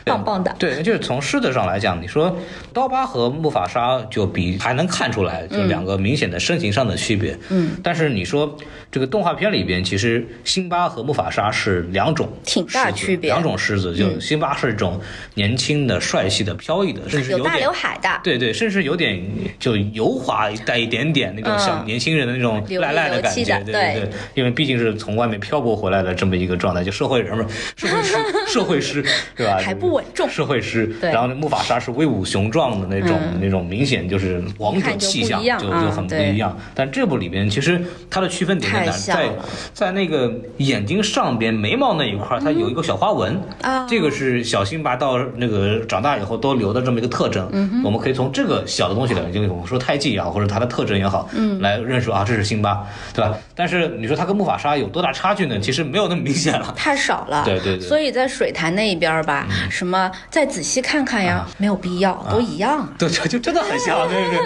[0.05, 2.33] 棒棒的对，就是从狮子上来讲，你说
[2.71, 7.37] 刀疤和木法沙就比还能看出来，就两个明显的身形上的区别。
[7.49, 8.57] 嗯，但是你说
[8.89, 14.99] 这个动画片里边，其实辛巴和木法沙是两种挺大狮子区别两种狮子，就嗯辛巴是一种
[15.33, 19.21] 年轻的、帅气的、飘逸的，甚至有大点刘海的，对对，甚至有点
[19.59, 28.17] 就油滑带一点点那种小嗯年轻人的那种赖赖的感觉，对对对因为毕竟是从外面漂泊回来的这么一个状态，就社会人嘛，社会师，
[28.47, 29.05] 社会师，
[29.35, 29.57] 对吧？
[29.57, 36.57] 还不稳重社会师，对然后那木法沙是威武雄壮的那种，嗯那种明显就是王者气象，就就啊很不一样。
[36.73, 38.91] 但这部里边其实它的区分点在哪？
[38.91, 39.29] 在
[39.73, 47.47] 在那个眼睛上边眉毛那一块，它有一个小花纹啊这个是小辛巴到那个长大以后都留的这么一个特征。
[47.53, 53.37] 嗯我们可以从这个小的东西来，就我们说胎记也好，或者它的特征也好，嗯来认识啊，这是辛巴，对吧？
[53.55, 55.59] 但是你说它跟木法沙有多大差距呢？
[55.59, 56.73] 其实没有那么明显了。
[56.75, 57.43] 太少了。
[57.45, 62.91] 对对对所以在水潭那一边儿吧，什么再仔细看看呀，没有必要，都一样。
[62.97, 64.39] 对，就就真的很像， 对对对，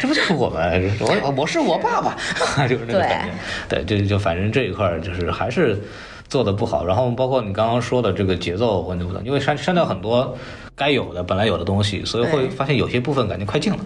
[0.00, 0.90] 这不就是我们？
[1.00, 2.16] 我我是我爸爸，
[2.66, 3.32] 就是那个感觉。
[3.68, 5.78] 对，就就反正这一块就是还是
[6.28, 6.84] 做的不好。
[6.84, 10.36] 然后包括你刚刚说的这个节奏问题因为删删掉很多
[10.74, 13.78] 该有的本来有的东西，所以会发现有些部分感觉快进了。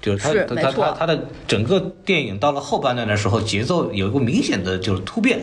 [0.00, 0.84] 就是它它它是没错。
[0.84, 5.40] 它它的整个电影到了后半段的时候，节奏有一个明显的就是突变，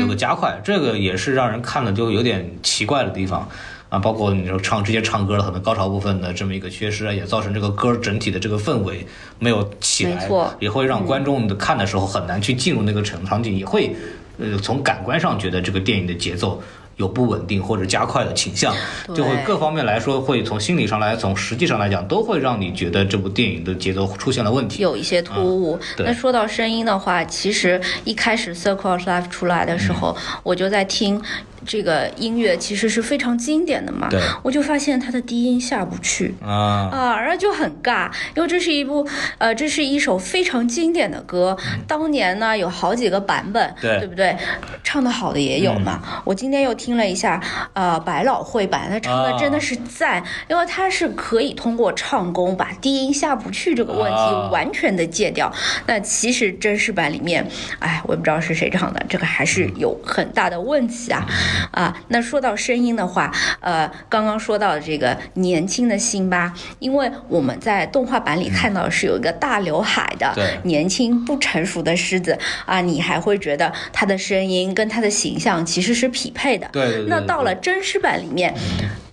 [0.00, 3.48] 有个加快，这个也是让人看了就有点奇怪的地方。
[3.88, 9.06] 啊，包括你说唱直接唱歌的很多高潮部分的这么一个缺失啊，也造成这个歌整体的这个氛围
[9.38, 10.28] 没有起来，
[10.58, 13.94] 也会让观众的看的时候很难去进入那个场场景，也会
[14.40, 16.60] 呃从感官上觉得这个电影的节奏
[16.96, 18.74] 有不稳定或者加快的倾向，
[19.14, 24.82] 就会各方面来说会从心理上来，从实际上来讲都会让你觉得这部电影的节奏出现了问题。
[24.82, 25.78] 有一些突兀。
[25.96, 31.20] 对那说到声音的话，其实一开始《Circle of Life》出来的时候，嗯我就在听
[31.64, 34.08] 这个音乐，其实是非常经典的嘛。
[34.42, 36.34] 我就发现它的低音下不去。
[36.42, 39.06] 啊，啊，然后就很尬，因为这是一部，
[39.38, 44.36] 呃，这是一首非常经典的歌，当年呢有好几个版本，对不对？
[44.82, 46.22] 唱的好的也有嘛。
[46.24, 47.40] 我今天又听了一下，
[47.72, 55.52] 呃，百老汇版，他唱的真的是赞，因为他是可以通过唱功把低音下不去这个问题啊完全的戒掉。
[55.86, 57.46] 那其实真实版里面，
[57.78, 61.26] 哎，我也不知道是谁唱的，这个还是有很大的问题啊。
[61.70, 61.96] 啊。
[62.08, 70.34] 那说到声音的话，呃，刚刚说到这个年轻的辛巴，因为我们在动画版里看到是有一个大刘海的、
[70.64, 76.68] 年轻不成熟的狮子啊，你还会觉得他的声音跟他的形象其实是匹配的。
[76.72, 78.54] 对对对那到了真实版里面。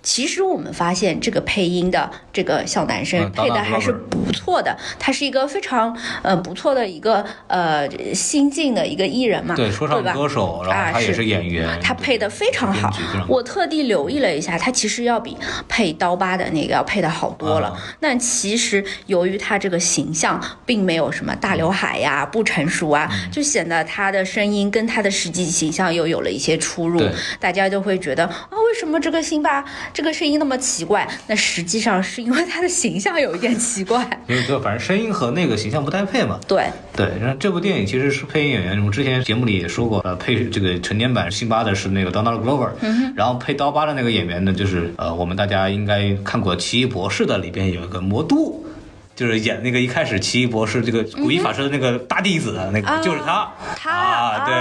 [0.04, 12.92] 其实我们发现，这个配音的这个小男生嗯配的还是不错的，他是一个非常呃不错的一个呃新晋的一个艺人嘛，对，说唱歌手，然啊后他也是演员，他配的非常好。
[13.30, 15.38] 我特地留意了一下，他其实要比
[15.70, 17.80] 配刀疤的那个要配的好多了啊。
[18.02, 27.02] 但其实由于他这个形象并没有什么大刘海呀、不成熟啊，嗯就显得他的声音跟他的实际形象又有了一些出入。
[27.40, 29.64] 大家就会觉得啊，为什么这个辛巴
[29.94, 31.08] 这个声音那么奇怪？
[31.28, 34.04] 那实际上是因为他的形象有一点奇怪。
[34.28, 36.40] 因为就反正声音和那个形象不搭配嘛。
[36.48, 36.66] 对，
[36.96, 42.72] 对，然后这部电影其实是配音演员，我们之前节目里也说过，呃，配这个成年版辛巴的是那个 Donald Glover，、
[43.16, 48.66] 然后配刀疤的那个演员呢，就是呃，我们大家应该看过《奇异博士》的里边有一个魔都。
[49.16, 54.54] 就是演那个一开始奇异博士这个古一法师的那个大弟子的那个，啊就是他，他啊，对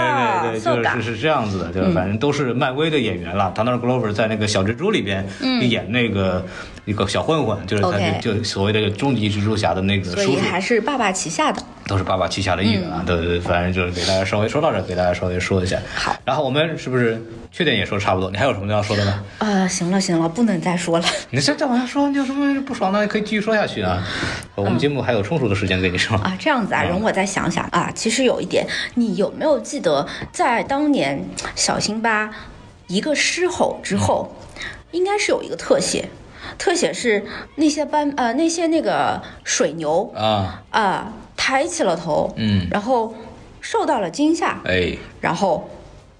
[0.51, 3.51] 对对，啊就是是是这样子的，就是反正都是漫威的演员了。
[3.55, 5.27] Donald Glover 在那个小蜘蛛里边
[5.61, 6.45] 演那个
[6.85, 10.37] 一个小混混，就是他就就所谓的终极蜘蛛侠的那个所以。
[10.37, 11.63] 还是爸爸旗下的。
[11.85, 15.77] 都是爸爸旗下的艺人啊，对对对，反正就是给大家稍微说到这儿，给大家稍微说一下。
[15.93, 17.21] 好，然后我们是不是
[17.51, 18.31] 缺点也说差不多？
[18.31, 19.21] 你还有什么要说的吗？
[19.39, 21.05] 呃，行了行了，不能再说了。
[21.31, 24.01] 你这再往下说，你有什么不爽的可以继续说下去啊。
[24.55, 26.15] 我们节目还有充足的时间跟你说。
[26.19, 27.91] 啊，这样子啊，容我再想想啊。
[27.93, 28.65] 其实有一点，
[28.95, 32.31] 你有没有记得，在当年小辛巴
[32.87, 34.33] 一个狮吼之后，
[34.91, 36.07] 应该是有一个特写，
[36.57, 37.23] 特写是
[37.55, 43.13] 那些斑呃那些那个水牛啊，啊、抬起了头，嗯，然后
[43.61, 45.69] 受到了惊吓，哎，然后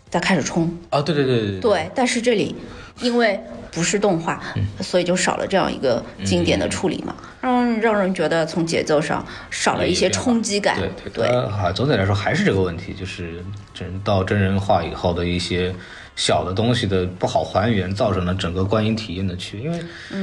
[0.10, 0.78] 再开始冲。
[0.90, 2.56] 啊，对对对对对，但是这里
[3.02, 3.40] 因为
[3.72, 4.66] 不是动画，嗯。
[4.82, 10.78] 所以就少了这样一个经典的处理嘛，让让人觉得从节奏上少了一些冲击感。
[10.78, 13.44] 对对对，啊，总体来说还是这个问题，就是
[13.74, 15.74] 真到真人化以后的一些
[16.16, 19.66] 小的东西的不好还原，造成了整个观影体验的区别。
[19.66, 19.80] 因为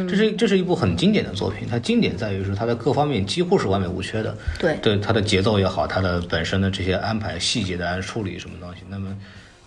[0.09, 4.37] 这是这是一部很经典的作品，它经典在于是它的各方面几乎是完美无缺的。
[4.59, 9.17] 对对它的节奏也好，它的本身的这些安排、细节的安处理什么东西，那么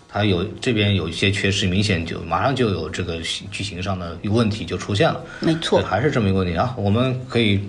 [0.08, 3.18] 它有这边有一些缺失，明显就马上就有这个
[3.50, 5.22] 剧情上的问题就出现了。
[5.40, 6.74] 没错，还是这么一个问题啊。
[6.78, 7.60] 我们可以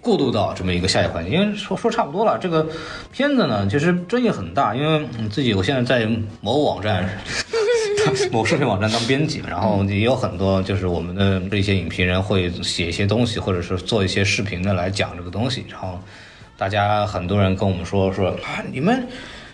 [0.00, 2.38] 过渡到这么一个下一环节，因为说说差不多了。
[2.38, 2.66] 这个
[3.12, 7.06] 片子呢，其实争议很大，因为嗯自己我现在在某网站。
[8.32, 15.64] 某视频网站当编辑，然后也有很多就是我们的这些影评人会写一些东西，或者是做一些视频的来讲这个东西。
[15.70, 15.98] 然后
[16.56, 19.06] 大家很多人跟我们说说啊，你们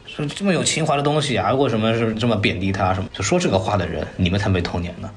[0.06, 2.94] 说这么有情怀的东西啊，为什么是这么贬低他？
[2.94, 5.10] 什么就说这个话的人，你们才没童年呢。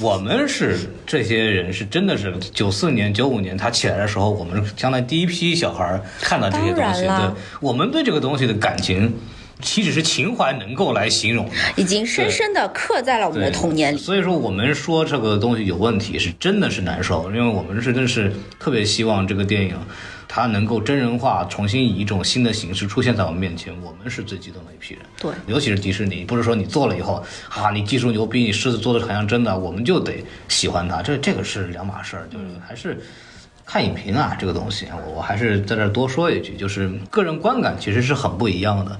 [0.00, 0.76] 我们是
[1.06, 9.14] 这些人，是真的是九四年、九五年他起来的时候，我们是将来第一批小孩看到这些东西，对，我们对这个东西的感情，
[9.60, 11.52] 岂止是情怀能够来形容的。
[11.76, 13.98] 已经深深的刻在了我们的童年里。
[13.98, 19.76] 所以说，我们说这个东西有问题，是真的是难受，因为我们是真的是特别希望这个电影
[20.26, 25.02] 它能够真人化，重新以一种新的形式出现在我们面前，我们是最激动的一批人。
[25.20, 32.98] 对尤其是迪士尼，不是说你做了以后啊，你技术牛逼，你狮子做的好像真的，我们就得喜欢它，这这个是两码事儿，就是还是。
[33.70, 38.98] 看影评啊，这个东西，我我还是在这儿多说一句，就是个人观感其实是很不一样的。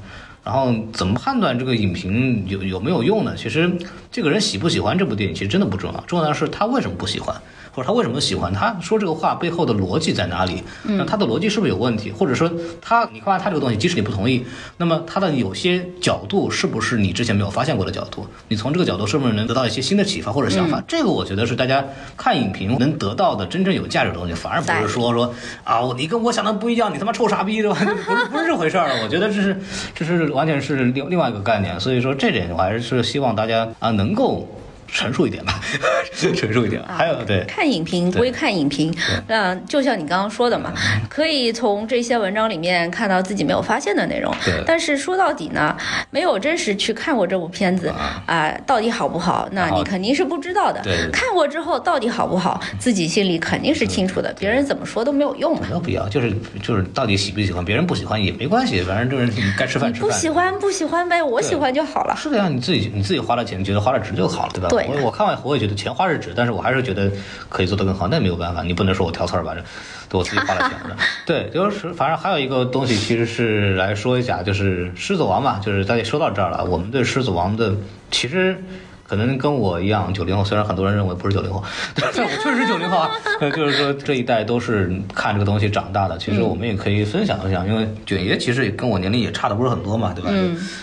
[0.49, 3.34] 然后怎么判断这个影评有有没有用呢？
[3.36, 3.70] 其实
[4.11, 7.36] 这个人喜不喜欢这部电影，其实真的不重要，重要的是他为什么不喜欢，
[7.72, 10.62] 或者他为什么喜欢，他说这个话背后的逻辑在哪里？
[10.84, 12.10] 那他的逻辑是不是有问题？
[12.10, 12.50] 或者说
[12.80, 14.44] 他你看完他这个东西，即使你不同意，
[14.76, 18.26] 那么他的有些角度是不是你之前没有发现过的角度？
[18.48, 20.82] 你从这个角度是不是能得到一些新的启发或者想法？
[20.86, 21.84] 这个我觉得是大家
[22.16, 25.32] 看影评能得到的真正有价值的东西，反而不是说说
[25.64, 27.76] 啊，你跟我想的不一样，你他妈臭傻逼，对吧？
[28.06, 29.02] 不是不是这回事儿。
[29.02, 29.60] 我觉得这是
[29.94, 31.78] 这是完全是另另外一个概念。
[31.78, 34.48] 所以说这点我还是希望大家啊能够
[34.91, 35.61] 成熟一点吧，
[36.12, 36.82] 成熟一点。
[36.86, 37.45] 还有对。
[37.47, 38.95] 看影评归看影评，
[39.26, 40.72] 那，就像你刚刚说的嘛，
[41.09, 44.62] 可以从这些文章里面看到自己没有发现的内容对。
[44.66, 45.76] 但是说到底呢，
[46.11, 47.93] 没有真实去看过这部片子
[48.26, 51.11] 啊、到底好不好，那你肯定是不知道的对对对。
[51.11, 55.70] 看过之后到底好不好，自己心里肯定是清楚的，别人怎么说都没有用嘛没。
[55.70, 56.32] 有必要，就是
[56.62, 60.09] 就是到底喜不喜欢，别人不喜欢也没关系，反正就是你该吃饭吃饭。
[60.09, 62.14] 不喜欢不喜欢呗，我喜欢就好了。
[62.16, 64.68] 是的呀，你自己你自己花了钱，觉得花了值就好了，对吧？
[64.87, 67.11] 对我我看完我也觉得钱花是值，但是我还是觉得
[67.49, 69.62] 可以做得更好，那没有办法，你不能说我挑刺儿吧，这
[70.09, 70.97] 都我自己花了钱的。
[71.26, 77.74] 对，就是反正还有一个东西，其实是来说一下，就是《狮子王》嘛，就是大家说到这儿了，我们对《狮子王》的
[78.11, 78.57] 其实。
[79.09, 81.64] 可能跟我一样九零后，虽然很多人认为不是九零后，
[81.96, 83.11] 但我确实是九零后啊。
[83.40, 86.18] 呃 就是说这一代都是看这个东西长大的。
[86.18, 90.30] 其实我们也可以分享一下，因为卷爷其实也跟我年龄也差的不是很多嘛，对吧？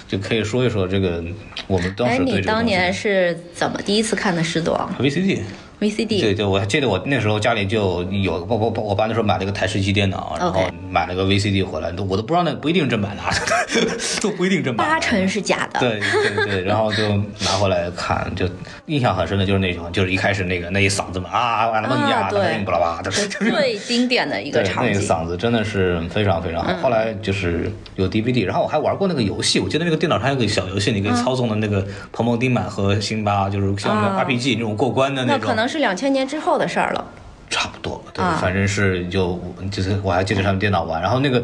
[0.07, 1.23] 就就可以说一说这个
[1.67, 5.37] 我们当哎，时对这你当年是怎么第一次看的《狮子王 VCD。》
[5.79, 6.21] VCD？
[6.21, 13.29] 对对，我还记得我那时候家里就有，我我我爸那时候买了个台式机电脑，然后买了个 VCD 回来，都我都不知道那不一定正版的啊，
[14.21, 14.87] 都不一定正版。
[14.87, 15.79] 八成是假的。
[15.79, 17.07] 对对对，然后就
[17.43, 18.47] 拿回来看，就
[18.85, 25.05] 印象很深的就是那句话，就是一开始那个那一嗓子嘛啊，完了蹦呀，啊对巴拉巴拉，就是最经典的一个场景，那个。
[25.05, 26.73] 嗓子真的是非常非常好。
[26.81, 35.64] 后来就是有 DVD，然后我还玩过那个游戏，我记得那个电脑上有个小游戏，你可以操纵的那个彭彭丁满和辛巴，就是像 RPG 那种过关的那种。
[35.67, 37.05] 是两千年之后的事儿了。
[37.49, 39.39] 差不多，对，啊反正是就
[39.71, 41.43] 就是我还记得上电脑玩，然后那个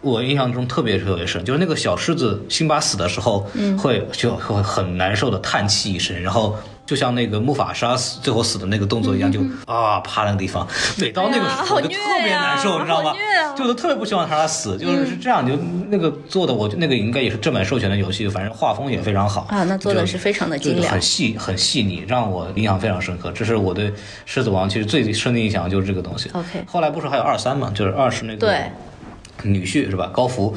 [0.00, 6.56] 我印象中特别特别深，就是那个小狮子辛巴死的时候，嗯会就会很难受的叹气一声，然后。
[6.90, 10.66] 就像那个木法沙死最后死的那个动作一样，就啊趴那个地方，
[10.98, 13.14] 每到那个时候我就特别难受，你知道吗？
[13.56, 15.56] 就我都特别不希望他死，就是是这样，就
[15.88, 23.30] 那个做的，我那个应该也是正版授权的游戏，反正画风也非常好啊那做的是非常的精良就是很细很细腻，让我印象非常深刻。
[23.30, 23.88] 这是我对
[24.26, 26.28] 《狮子王》其实最深的印象就是这个东西。
[26.32, 27.70] OK 后来不是还有二三嘛？
[27.72, 28.64] 就是二是那个对
[29.42, 30.10] 女婿是吧？
[30.12, 30.54] 高福，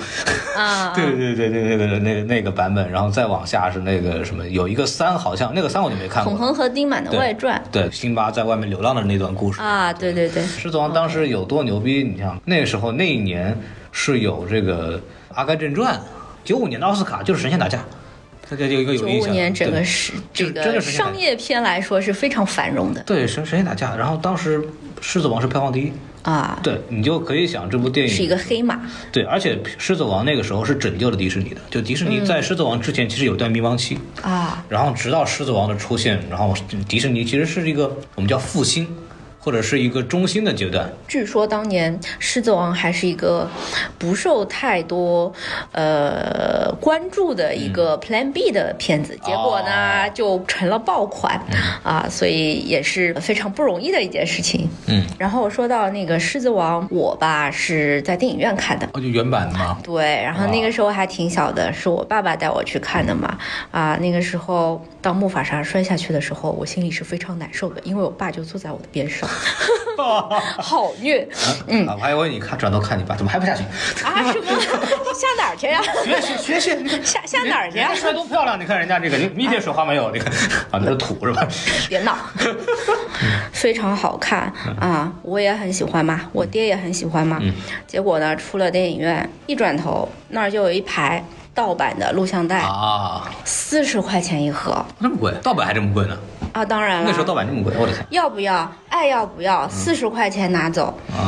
[0.55, 6.34] 啊，对对对对，那个那个那个版本，然后再往下是那个什么，有一个三好像那个三我就没看过。
[6.34, 9.61] 孔恒和丁满的对外传对，辛巴在外面流浪的那段故事。
[9.61, 12.03] 啊，对对对，狮子王当时有多牛逼？
[12.03, 13.57] 你想那时候那一年
[13.91, 14.97] 是有这个
[15.34, 15.95] 《阿甘正传》，
[16.43, 17.79] 九五年的奥斯卡就是神仙打架，
[18.54, 19.30] 大家就一个有九印象。
[19.30, 24.60] 五年整个是这个商业片来说是非常繁荣的对神神仙打架，然后当时
[25.01, 25.91] 《狮子王》是票房第一，
[26.22, 28.80] 啊，对你就可以想这部电影是一个黑马
[29.12, 36.54] 对，而且《狮子王》那个时候是拯救了迪士尼的，就迪士尼在《狮子王》之前其实有段迷茫期，啊，然后直到《狮子王》的出现，然后
[36.88, 38.88] 迪士尼其实是一个我们叫复兴，
[39.44, 40.89] 或者是一个中心的阶段。
[41.08, 43.50] 据说当年《狮子王》还是一个
[44.00, 45.32] 不受太多
[45.74, 51.41] 呃关注的一个 Plan B 的片子，结果呢哦就成了爆款
[51.84, 54.70] 啊，所以也是非常不容易的一件事情。
[54.88, 58.88] 嗯，然后说到那个《狮子王》，我吧是在电影院看的。
[58.94, 59.78] 哦，就原版的吗？
[59.84, 63.38] 对，然后那个时候还挺小的，是我爸爸带我去看的嘛。
[63.72, 69.30] 啊，那个时候当木法沙摔下去的时候，我心里是非常难受的，因为我爸就坐在我的边上，
[70.59, 71.27] 好虐
[71.67, 73.63] 嗯，啊，我还以为你看转头看你爸，怎么还不下去？
[74.03, 74.23] 啊！
[74.31, 74.45] 什么？
[75.13, 78.59] 下哪儿去呀、学学学学，你看下下哪儿去呀、摔多漂亮！
[78.59, 80.11] 你看人家这个，你你一点水花没有？
[80.11, 80.31] 你看
[80.71, 81.47] 啊，那是土是吧？
[81.88, 82.17] 别闹，
[83.51, 85.11] 非常好看啊！
[85.21, 87.39] 我也很喜欢嘛，我爹也很喜欢嘛。
[87.88, 91.23] 结果呢，出了电影院，一转头那儿就有一排
[91.53, 96.17] 盗版的录像带，啊，四十块钱一盒这么贵，盗版还这么贵呢？
[96.54, 96.64] 啊！
[96.64, 98.72] 当然了，那时候盗版这么贵，我的天要不要？
[98.89, 99.68] 爱要不要？
[99.68, 101.20] 四十块钱拿走啊！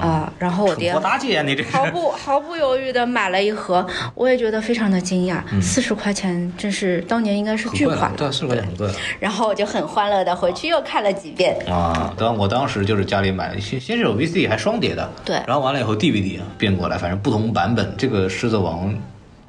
[0.00, 0.32] 啊！
[0.38, 8.94] 然后我爹我大姐呀，你这毫不毫不犹豫的买了一盒，我也觉得非常的惊讶，四十块钱真是当年应该是巨款对，四十块钱很贵了。
[9.18, 11.56] 然后我就很欢乐的回去又看了几遍。
[11.68, 17.92] 啊，当我当时就是家里买，先先是有 VCD 还双碟的，对然后完了以后 DVD 变过来，反正不同版本。
[17.98, 18.88] 这个《狮子王》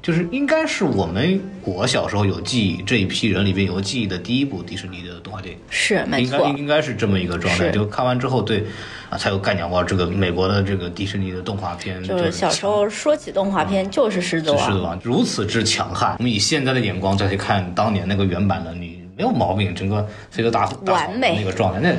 [0.02, 7.70] 就是应该是我们我小时候有记忆这一批人里边有记忆的第一部迪士尼的动画电影，是没错，应该应该是这么一个状态。
[7.70, 8.64] 就看完之后，对
[9.10, 21.94] 啊，才有概念哇，这个美国的这个迪士尼的动画片就是小时候说起动画片就是《狮子王是狮子》，王如此之强悍，我们以现在的眼光再去看当年那个原版的，你没有毛病，整个非洲大大完美那个状态，那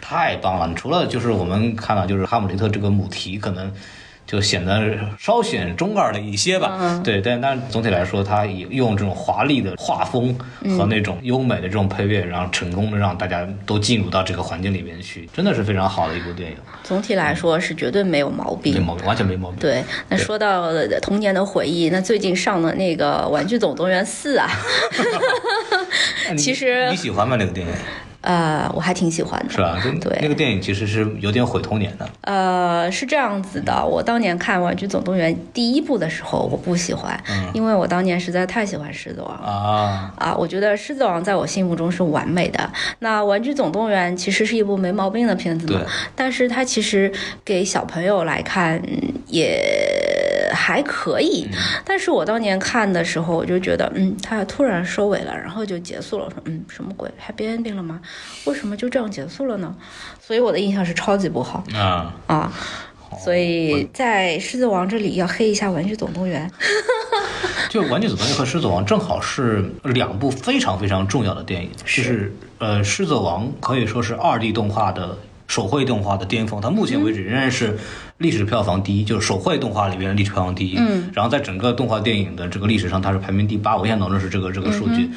[0.00, 0.74] 太棒了。
[0.74, 3.72] 除了就是我们看到就是哈姆雷特这个母题可能。
[4.26, 18.74] 就显得稍显中二了一些吧，嗯对，但但总体来说，他也用这种华丽的画风嗯和那种优美的这种配乐，然后成功的让大家都进入到这个环境里面去，真的是非常好的一部电影，总体来说是绝对没有毛病。
[18.74, 19.58] 没毛病，完全没毛病。
[19.60, 24.50] 对，那说到呃童年的回忆，那最近上的那个《玩具总动员四》啊，
[26.36, 27.36] 其实你喜欢吗？
[27.38, 27.72] 那个电影
[28.26, 29.50] 呃，我还挺喜欢的。
[29.50, 29.80] 是吧？
[29.82, 32.08] 就对那个电影其实是有点毁童年的。
[32.22, 37.18] 呃，是这样子的，我当年看《玩具总动员》第一部的时候，我不喜欢，
[37.54, 39.46] 因为我当年实在太喜欢狮子王了。
[39.46, 42.68] 啊，啊，我觉得《狮子王》在我心目中是完美的。
[42.98, 47.12] 那《玩具总动员》其实是一部没毛病的片子嘛对，但是它其实
[47.44, 51.46] 给小朋友来看嗯也还可以。
[51.84, 56.24] 但是我当年看的时候，我就觉得，嗯，它突然收尾了，然后就结束了。
[56.24, 58.00] 我说，嗯，什么鬼？Happy ending 了吗？
[58.46, 59.72] 为什么就这样结束了呢？
[60.20, 62.52] 所以我的印象是超级不好啊，啊。
[63.22, 66.50] 所以在《狮子王》这里要黑一下《玩具总动员》
[67.70, 77.78] 就《玩具总动员》和《狮子王》正好是两部非常非常重要的电影，就是呃，《狮子王》可以说是二 D 动画的手绘动画的巅峰，它目前为止仍然是
[78.18, 80.76] 历史票房第一，就是手绘动画里面的历史票房第一。
[80.78, 85.10] 嗯，然后在整个动画电影的这个历史上，它是排名第八，我印象当中是这个这个数据。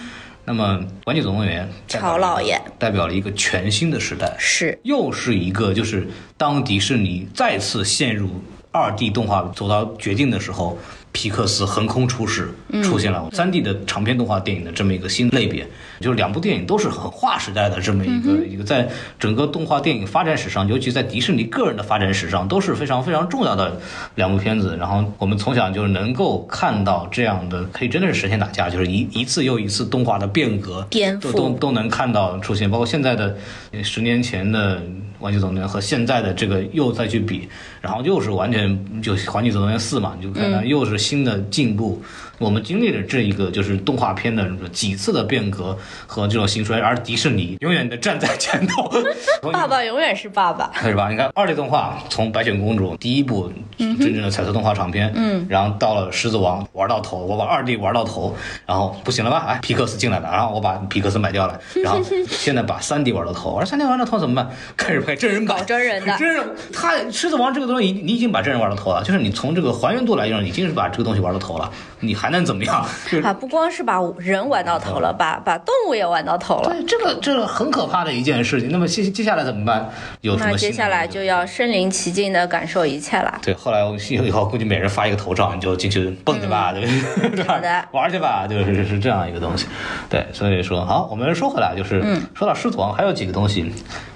[0.45, 4.79] 那么，《玩具总动员》曹老爷代表了一个全新的时代，是。
[4.81, 6.07] 又是一个就是
[6.37, 8.29] 当迪士尼再次陷入
[8.71, 10.75] 二 D 动画走到绝境的时候，
[11.11, 12.49] 皮克斯横空出世，
[12.83, 15.67] 出现了三 D 的长篇动画电影的这么一个新类别。
[15.99, 18.87] 就是两部电影都是很划时代的这么一个、一个，在
[19.19, 23.79] 整个动画电影发展史上，尤其在迪士尼个人的发展史上，都是非常非常重要的
[24.15, 24.77] 两部片子。
[24.79, 33.35] 然后我们从小就能够看到这样的，可以真的是神仙打架，就是一一次又一次动画的变革，颠覆都都都能看到出现，包括现在的
[33.71, 34.81] 呃十年前的。
[35.19, 37.49] 玩具总动员和现在的这个又再去比，
[37.81, 42.01] 然后又是完全就玩具总动员四嘛，你就看到又是新的进步。
[42.37, 45.77] 我们经历了这一个就是动画片的几次的变革
[46.07, 48.89] 和这种兴衰，而迪士尼永远的站在前头。
[49.51, 50.71] 爸爸永远是爸爸。
[50.81, 51.09] 是吧？
[51.09, 58.33] 你看二 D 动画从白雪公主第一部真正的彩色动画长片，嗯，然后到了狮子王玩到头，我把二 D 玩到头，
[58.65, 59.43] 然后不行了吧？
[59.45, 61.99] 哎，皮克斯进来了，然后我把皮克斯买掉了， 然后
[62.29, 64.49] 现在把三 D 玩到头，我说三 D 玩到头怎么办？
[64.77, 66.41] 开始拍真人版，搞真人的真人。
[66.71, 72.85] 他狮子王这个东西，你已经把真人玩到头了，就是你从这个还原度来讲，已经是把这个东西玩到头了，你还能怎么样？
[73.09, 76.69] 就是啊，不光是把人玩到头了，把把动物也玩到头了。
[76.71, 78.71] 对，这个这个很可怕的一件事情。
[78.71, 79.89] 那么接接下来怎么办？
[80.21, 83.39] 有什么那接下来就要身临其境的感受一切了。
[83.41, 87.43] 对，后来我们以后估计每人发一个头照，你就进去蹦去吧，对不对？
[87.47, 89.65] 好的 玩去吧，就是是是这样一个东西。
[90.09, 92.01] 对，所以说好，我们说回来，就是、
[92.33, 93.71] 说到狮子王，还有几个东西，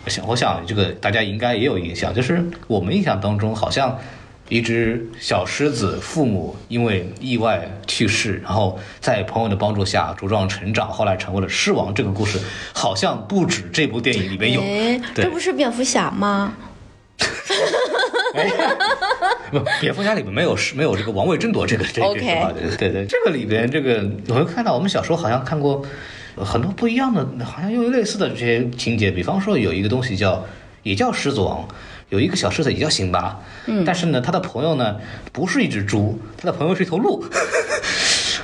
[0.06, 3.98] 我想我想这个大家应该也有印象，就是我们印象当中好像。
[4.50, 11.94] 一只小狮子，父母因为意外去世，然后在朋友的帮助下茁壮成长，后来成为了狮王。
[11.94, 12.38] 这个故事
[12.74, 16.54] 好像不止这部电影里面有，哎，对这不是蝙蝠侠吗？
[19.50, 25.82] 不，蝙蝠侠里面没有是没有这个王位争夺这个这个对对对，这个里边这个我会看到我们小时候好像看过
[26.36, 30.46] 呃很多不一样的，好像又有类似的这些情节，比方说有一个东西叫
[30.84, 31.66] 也叫狮子王。
[32.14, 34.97] 有一个小狮子也叫辛巴，嗯，但是呢，他的朋友呢
[35.32, 37.26] 不是一只猪，他的朋友是一头鹿，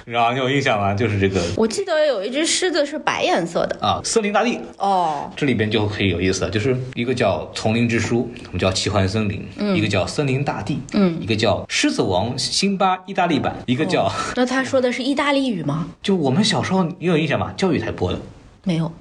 [0.06, 0.92] 你知道你有印象吗？
[0.96, 3.78] 就是这个我记得有一只狮子是白颜色的。
[3.80, 15.90] 啊，森林大地，哦，这里边就可以有意思了，就是一个叫《丛林之书》，我们叫奇幻森林，一个叫森林大地，嗯，一个叫狮子王辛巴意大利版，一个叫、那他说的是意大利语吗？
[16.02, 17.54] 就我们小时候你有印象吗？
[17.56, 18.18] 教育台播的，
[18.64, 18.92] 没有。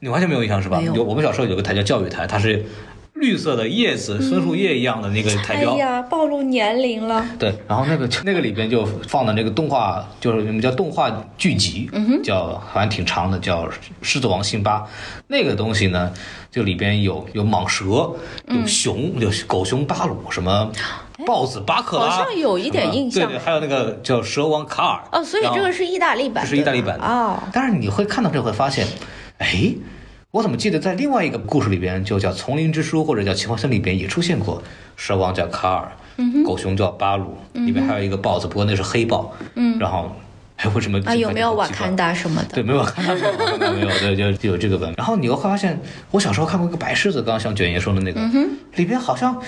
[0.00, 0.80] 你完全没有印象是吧？
[0.80, 2.64] 有我们小时候有个台叫教育台，它是
[3.20, 5.74] 绿色的叶子，松树叶一样的那个台标。
[5.74, 7.24] 哎呀，暴露年龄了。
[7.38, 11.90] 对，然后那个那个里边就放的那个动画，就是我们叫动画剧集，
[12.22, 13.64] 叫好像挺长的，叫
[14.02, 14.80] 《狮子王辛巴》。
[15.26, 16.12] 那个东西呢，
[16.50, 17.84] 就里边有有蟒蛇，
[18.46, 20.70] 有熊，有狗熊巴鲁，什么
[21.26, 25.00] 豹子巴克拉，好像有一点印象对对，还有那个叫蛇王卡尔。
[25.12, 27.38] 哦，所以这个是意大利版，这是意大利版的哦。
[27.52, 28.86] 但是你会看到这会发现，
[29.38, 29.74] 哎，
[30.30, 34.62] 我怎么记得在另外一个故事里边，就叫《丛林之书》或者叫《奇幻森林》里边也出现过，
[34.96, 35.92] 蛇王叫卡尔，
[36.44, 39.34] 狗熊叫巴鲁，里面还有一个豹子，不过那是黑豹。
[39.54, 40.12] 嗯，然后。
[40.58, 42.54] 哎，为什么啊，有没有瓦坎达什么的？
[42.54, 44.92] 对，没有看到没有，没有，对，就就有这个本。
[44.96, 45.80] 然后你又会发现，
[46.10, 48.20] 我小时候看过一个白狮子，刚刚像卷爷说的那个，
[48.74, 49.40] 里边好像，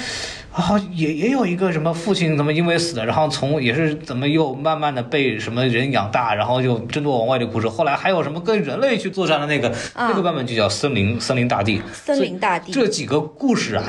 [0.52, 7.68] 好、也也有一个什么父亲怎么因为死了，然后从也是怎么又慢慢的被什么人养大，然后又争夺王位的故事。
[7.68, 11.82] 后来还有什么跟人类去作战的那个，那个版本就叫森林森林大地。
[11.92, 13.82] 森林大地这几个故事啊。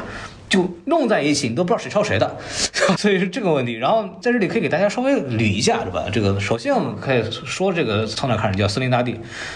[0.51, 2.37] 就弄在一起，你都不知道谁抄谁的，
[2.99, 3.73] 所以是这个问题。
[3.73, 6.05] 然后在这里可以给大家稍微捋一下，是吧？
[6.11, 9.13] 这个首先我们可以说这个从哪开始叫森林大地。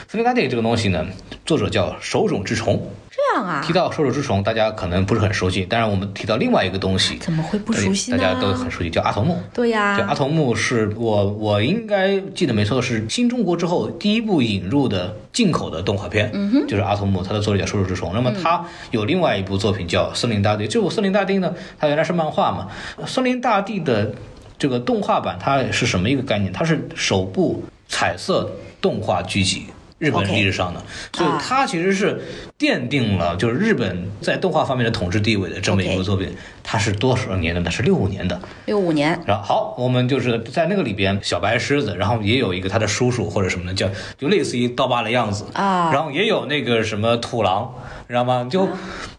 [0.08, 1.06] 森林大地这个东西呢，
[1.46, 2.82] 作者叫手冢治虫。
[3.16, 3.72] 这样啊提？
[3.72, 8.18] 到手冢治虫，大家可能不是很熟悉，但是我们提到另外一个东西，怎么会不熟悉呢？
[8.18, 9.41] 大家都很熟悉，叫阿童木。
[9.53, 18.11] 对呀、就阿童木是我我应该记得没错，是新中国之后第一部引入的进口的动画片，嗯哼，就是阿童木，它的作者叫手冢治虫。
[18.13, 22.68] 那么他有另外一部作品叫《森林大帝》，这部《森林大帝》呢，它原来是漫画嘛，
[23.07, 24.13] 《森林大帝》的
[24.57, 26.51] 这个动画版它是什么一个概念？
[26.51, 28.51] 它是首部彩色
[28.82, 29.68] 动画剧集。
[29.98, 30.84] 日本历史上的
[31.14, 32.22] 所以啊它其实是
[32.60, 36.36] 奠定了就是日本在动画方面的统治地位的这么一部 OK 作品。
[36.68, 37.62] 它是多少年的？
[37.62, 38.41] 它是六五年的。
[38.66, 43.88] 六五年，然后好，我们就是在那个里边，小白狮子，然后也有一个他的叔叔或者什么的，叫
[44.18, 47.72] 就类似于刀疤的样子啊然后也有那个什么土狼，
[48.08, 48.48] 你知道吗？
[48.50, 48.68] 就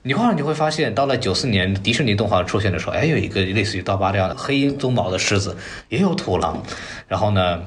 [0.02, 5.56] 你后来你会发现，到了九四年迪士尼动画出现的时候，哎，有一个类似于刀疤这样的黑鬃毛的狮子，
[5.88, 6.60] 也有土狼，
[7.06, 7.62] 然后呢。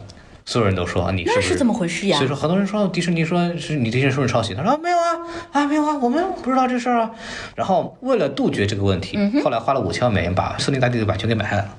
[0.50, 4.56] 所有人都说啊你是不那是怎么回事呀所以说很多人说迪士尼说是你迪士尼是不是抄袭？
[4.56, 5.20] 他说、啊没有啊
[5.52, 7.12] 啊没有啊，我们不知道这事儿啊。
[7.56, 11.76] 然后为了杜绝这个问题，嗯后来花了五千万美元把森林大地的版权给买下来了。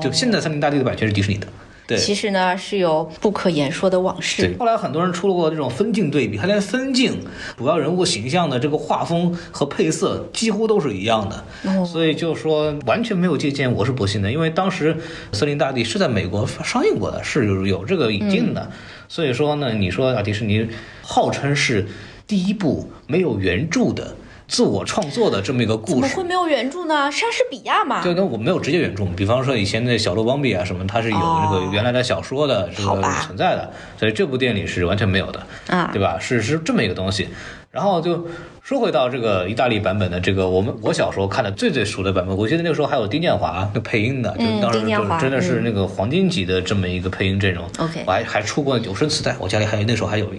[0.00, 1.46] 就现在森林大地的版权是迪士尼的。
[1.86, 4.42] 对，其实呢是有不可言说的往事。
[4.42, 4.56] 对，。
[4.56, 7.20] 后来很多人出了过这种分镜对比，他连分镜、
[7.58, 11.84] 主要人物形象的这个画风和配色几乎都是一样的，哦。
[11.84, 14.32] 所以就说完全没有借鉴，我是不信的。
[14.32, 14.94] 因为当时
[15.32, 18.72] 《森林大地》是在美国上映过的，是有有这个引进的，嗯。
[19.08, 20.66] 所以说呢，你说啊，迪士尼
[21.02, 21.86] 号称是
[22.26, 24.16] 第一部没有原著的
[24.46, 26.24] 自我创作的这么一个故事怎么会。
[26.24, 27.10] 没有原著呢？
[27.10, 28.02] 莎士比亚嘛。
[28.02, 35.42] 对，那我没有直接原著，比方说以前的小鹿邦比啊什么，它是有这个哦原来的小说的这个存在的，所以这部电影里是完全没有的。
[35.68, 36.18] 啊对吧？
[36.18, 37.28] 是是这么一个东西。
[37.74, 38.24] 然后就
[38.62, 47.64] 说回到这个意大利版本的这个，我们我小时候看的最最熟的版本，我记得那个时候还有丁建华那配音的，就当时就真的是嗯那个黄金级的这么一个配音阵容。
[47.78, 50.30] OK 我还还出过有声磁带，我家里还有那时候还有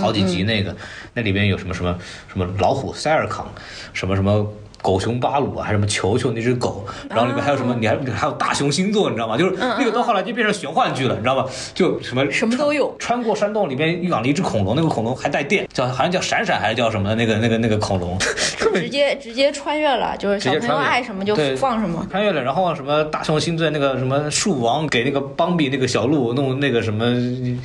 [0.00, 0.74] 好几集那个，
[1.12, 1.98] 那里边有什么什么
[2.32, 3.52] 什么老虎塞尔康，
[3.92, 4.48] 什么什么。
[4.86, 9.36] 狗熊巴鲁啊，还有什么球球那只狗，然后里面还有什么，你还还有大熊星座，你知道吗？
[9.36, 11.44] 就是那个到后来就变成玄幻剧了，你知道吗？
[11.74, 18.16] 就什么什么都有穿过山洞里面养了一只恐龙，那个恐龙还带电，叫好像叫闪闪还是叫什么的那个那个那个恐龙，
[18.74, 22.06] 直接直接穿越了，就是小朋友爱什么就放什么。
[22.08, 27.04] 穿越了，然后什么大熊星座那个什么树王给那个邦比那个小鹿弄那个什么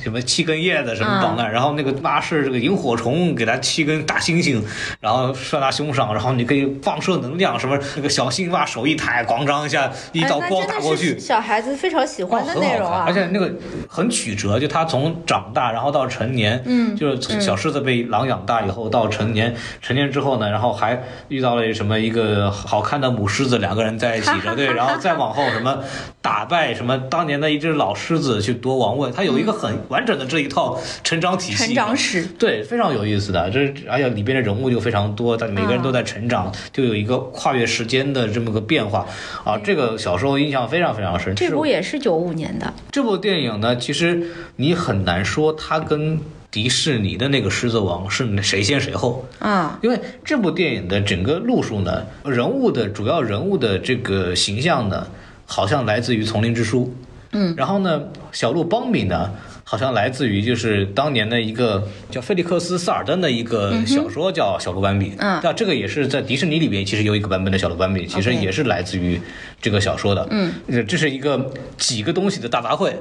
[0.02, 4.60] 什么七根叶子什么绑那儿，然后那个拉是这个萤火虫给它七根大猩猩，
[4.98, 11.20] 然后射他胸上，然后你可以放射能量，什么那个小青蛙手一抬，咣当一下一哎道光打过去是。
[11.20, 13.52] 小孩子非常喜哦，欢的内容啊，而且那个
[13.88, 25.78] 很曲折，就他从长大，然后到成年，嗯就是从小狮子被狼养大以后到成年，成年之后呢，然后还遇到了什么一个好看的母狮子，两个人在一起着， 对，然后再往后什么
[26.20, 32.24] 打败什么当年的一只老狮子去夺王位，他有一个很完整的这一套成长体系，成长史。
[32.38, 39.06] 对，非常有意思的，这而且里边的人物就非常多，但每个人都在成长，就有一个跨越时间的这么个变化
[39.44, 39.56] 啊。
[39.64, 41.34] 这个小时候印象非常非常深。
[41.34, 46.20] 这部也是九五年的，这部电影呢，其实你很难说它跟
[46.50, 55.06] 迪士尼的那个《狮子王》是谁先谁后，啊，因为这部电影的整个路数呢，人物的主要人物的这个形象呢，
[55.46, 56.92] 好像来自于《丛林之书》，
[57.32, 59.30] 嗯，然后呢，小鹿邦比呢。
[59.64, 65.10] 好像来自于就是当年的一个叫菲利克斯·萨尔登的一个小说，叫《小鹿斑比》。
[65.18, 69.20] 嗯那这个也是在迪士尼里边，其实有一个版本的小鹿斑比，其实也是来自于
[69.60, 70.26] 这个小说的。
[70.30, 70.52] 嗯，
[70.86, 72.92] 这是一个几个东西的大杂烩。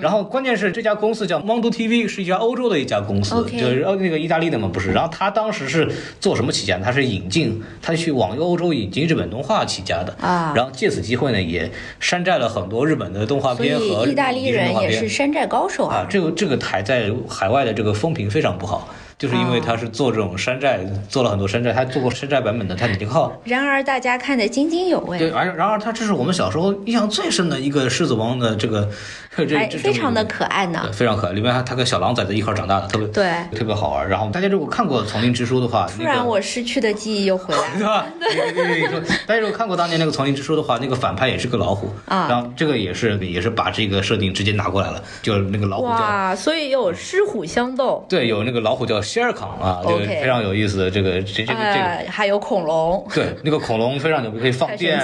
[0.00, 4.92] 然后关键是这家公司叫 Mondo TV，是一家欧洲的一家公司就是呃那个意大利的嘛，不是。
[4.92, 5.90] 然后他当时是
[6.20, 6.78] 做什么起家？
[6.78, 18.88] 他是引进，他去往欧洲引进日本动画起家的啊然后借此机会呢，也山寨了很多日本的动画片和意大利人也是山寨高手啊，这个这个台在海外的这个风评非常不好，
[19.18, 23.28] 就是因为他是做这种山寨，做了很多山寨，他做过山寨版本的《泰坦尼克号》。
[23.50, 28.88] 然而大家看得津津有味对，而然而他这是我们小时候印象最深的一个狮子王的这个
[29.36, 31.32] 这这还非常的可爱呢非常可爱。
[31.32, 34.08] 里面还他跟小狼崽子一块长大的，特别对特别好玩。
[34.08, 38.06] 然后大家如果看过《丛林之书》的话，突然我失去的记忆又回来了。
[38.20, 51.58] 对对对，大家如果看过当年那个《丛林之书》的话，那个反派也是个老虎啊然后这个也是也是把这个设定直接拿过来了，就是那个老虎叫哇，所以有狮虎相斗，对，有那个老虎叫谢尔康啊，这个非常有意思的这个这这个这个。
[51.62, 55.00] 呃，还有恐龙，对，那个恐龙非常牛逼，可以放太电。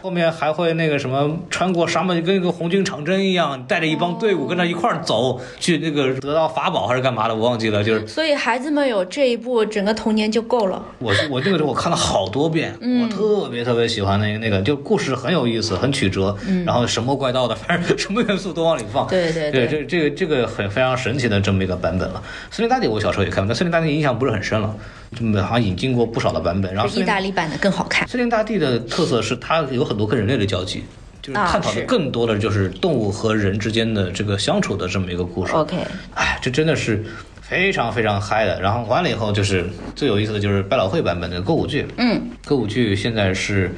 [0.00, 7.84] 后面还会那个什么，穿过沙漠，就跟一个红军长征一样，带着一帮队伍跟着一块儿走，去那个得到法宝还是干嘛的，我忘记了。
[7.84, 10.82] 就是所以孩子们有这一部，整个童年就够了。
[10.98, 16.34] 我我那个时候我看了好多遍，嗯我特别特别喜欢那个那个，就故事很有意思，很曲折，
[16.64, 19.06] 然后神魔怪盗的， 反正什么元素都往里放。
[19.08, 22.22] 对对，对这这个这个很非常神奇的这么一个版本了。
[22.50, 24.74] 森林大帝我小时候也看过，但森林大地印象不是很深了，
[25.14, 26.72] 就好像引进过不少的版本。
[26.72, 28.06] 然后森意大利版的更好看。
[28.08, 30.82] 森林大地的特色是它有很多跟人类的交集，
[31.20, 35.52] 就是啊探讨的更多的就是动物和人之间的这个相处的这么一个故事。
[35.52, 35.76] OK，
[36.14, 37.04] 哎，这真的是
[37.40, 38.60] 非常非常嗨的。
[38.60, 41.86] 然后完了以后，就是最有意思的就是百老汇版本的歌舞剧。
[41.96, 43.70] 嗯，歌舞剧现在是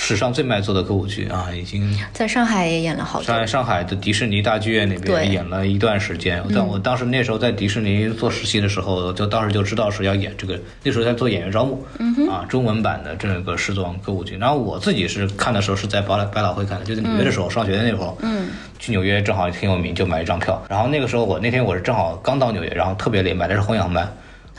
[0.00, 3.26] 史上最卖座的歌舞剧啊，已经在上海也演了好多。
[3.26, 6.42] 在上海的迪士尼大剧院那对边演了一段时间。
[6.54, 11.84] 但我当时那时候在迪士尼做实习的时候，就当时就知道是要演这个，那时候在做演员招募，
[12.30, 14.36] 啊，中文版的这个《狮子王》歌舞剧。
[14.38, 20.62] 然后我自己是看的时候是在百老百老汇看的，就在纽约的时候，上学的那会儿，嗯，去纽约正好挺有名，就买一张票。
[20.70, 24.08] 然后那个时候我那天我是正好刚到纽约，然后特别累，买的是红眼班。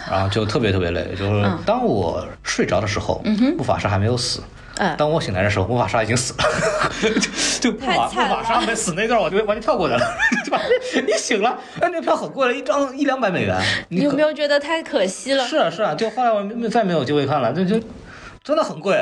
[0.09, 3.21] 然后就特别特别累，就是当我睡着的时候，
[3.57, 4.41] 布法沙还没有死，
[4.79, 6.43] 嗯当我醒来的时候，魔法沙已经死了，
[7.61, 10.01] 就就魔法魔法沙没死那段，我就完全跳过去了，
[10.43, 10.59] 对吧？
[11.05, 13.55] 你醒了，哎，那票很贵了，一张一两百美元，
[13.89, 15.45] 你有没有觉得太可惜了？
[15.45, 17.79] 是啊是啊，就后来我没再没有机会看了，就就。
[18.41, 18.95] 真的很贵，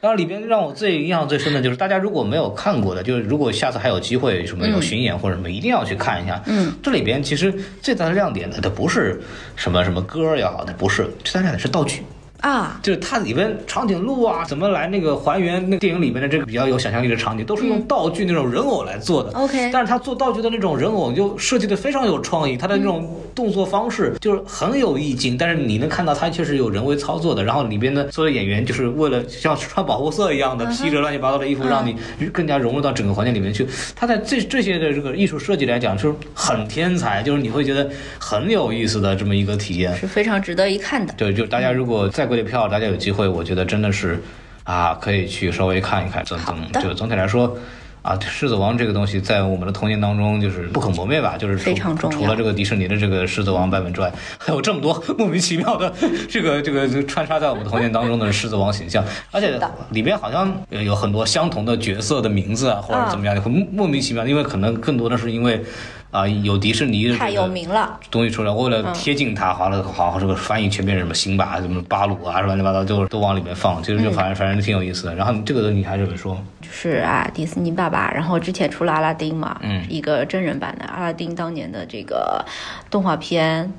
[0.00, 6.42] 然后里边让我最印象最深的就是，大家如果没有看过的，就是如果下次还有机会什么有巡演或者什么，一定要去看一下。
[6.46, 9.22] 嗯，这里边其实最大的亮点呢，它不是
[9.56, 12.02] 什么什么歌也好，它不是，最大的亮点是道具。
[12.40, 19.30] 啊，就是它里边长颈鹿啊，怎么来那个还原那电影里面的这个比较有想象力的场景，都是用道具那种人偶来做的。
[19.32, 27.44] OK 但是他做道具的那种人偶就设计的非常有创意，他的那种动作方式就是很有意境，但是你能看到他确实有人为操作的。
[27.44, 31.96] 然后里边的所有演员就是为了像穿保护色一样的披着乱七八糟的衣服，让你
[32.32, 33.66] 更加融入到整个环境里面去。
[33.96, 39.94] 他在这这些的这个艺术设计来讲，就是很天才，就是你会觉得很有意思的这么一个体验。
[39.96, 41.12] 是非常值得一看的。
[41.16, 44.22] 对，就大家如果再贵的票，大家有机会，我觉得真的是
[44.64, 46.24] 啊，可以去稍微看一看。
[46.24, 47.58] 总总的就总体来说。
[48.02, 55.92] 啊，《狮子王》这个东西在我们的童年当中就是不可磨灭吧，就是除非常重要除了这个迪士尼的这个《狮子王》版本之外，还有这么多莫名其妙的
[56.26, 59.60] 这个这个穿插在我们童年当中的《狮子王》形象，而且
[59.90, 65.62] 里边好像呃有很多相同的角色的名字啊，或者怎么样的，会莫莫名其妙，因为可能更多的是因为
[66.10, 75.14] 啊、有迪士尼的、太有名了，东西出来，为了贴近它，好了，好这个翻译全变成什么辛巴、什么巴鲁啊，乱七八糟都都往里面放，其实就反正反正挺有意思的。
[75.14, 76.36] 然后这个你还是怎么说？
[76.60, 82.44] 就是啊，迪士尼爸爸，然后之前出了阿拉丁嘛，嗯一个真人版的阿拉丁当年的这个
[82.90, 83.72] 动画片，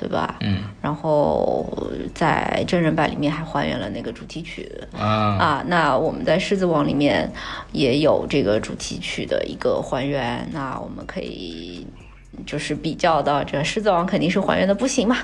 [0.00, 0.36] 对吧？
[0.40, 1.68] 嗯然后
[2.14, 4.66] 在真人版里面还还原了那个主题曲。
[4.98, 5.04] 啊
[5.38, 7.30] 啊，那我们在《狮子王》里面
[7.72, 11.86] 也有这个主题曲的一个还原，那我们可以
[12.46, 15.18] 就是比较到这《狮子王》肯定是还原的不行嘛。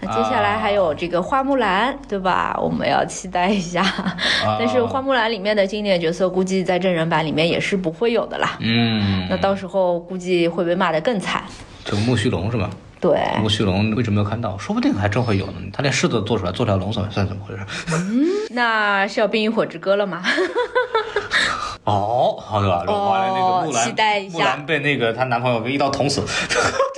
[0.00, 2.56] 那接下来还有这个花木兰，对吧？
[2.62, 3.84] 我们要期待一下。
[4.58, 8.56] 但是花木兰里面的经典角色，估计在真人版里面也是不会有的啦。
[8.60, 11.42] 嗯，那到时候估计会被骂得更惨。
[11.84, 12.70] 这个木须龙是吧？
[13.00, 14.58] 对，木须龙为什么没有看到？
[14.58, 15.54] 说不定还真会有呢。
[15.72, 17.64] 他连狮子都做出来，做条龙算算怎么回事？
[17.96, 20.22] 嗯那是要《冰与火之歌》了吗？
[21.84, 22.84] 哦，好的吧？
[22.86, 26.20] 哦那个木兰，期待一下木兰被那个她男朋友给一刀捅死。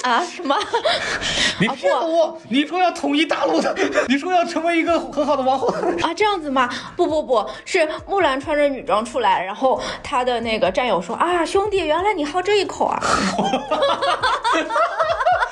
[0.03, 0.25] 啊？
[0.27, 0.57] 什么？
[1.61, 2.37] 你骗我！
[2.49, 3.73] 你说要统一大陆的，
[4.09, 5.69] 你说要成为一个很好的王后。
[5.69, 6.69] 啊，这样子吗？
[6.97, 13.01] 不不不是木兰穿着女装出来，然后她的那个战友说啊，兄弟，原来你好这一口啊！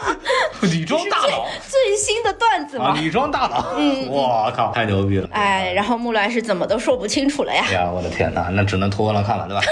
[0.63, 3.01] 女装大佬最新的段子啊，嘛。
[3.01, 5.29] 女装大佬，嗯我靠，太牛逼了！
[5.33, 7.73] 哎，然后木兰是怎么都说不清楚了呀哎？
[7.75, 9.63] 呀，我的天哪，那只能脱了看了，对吧？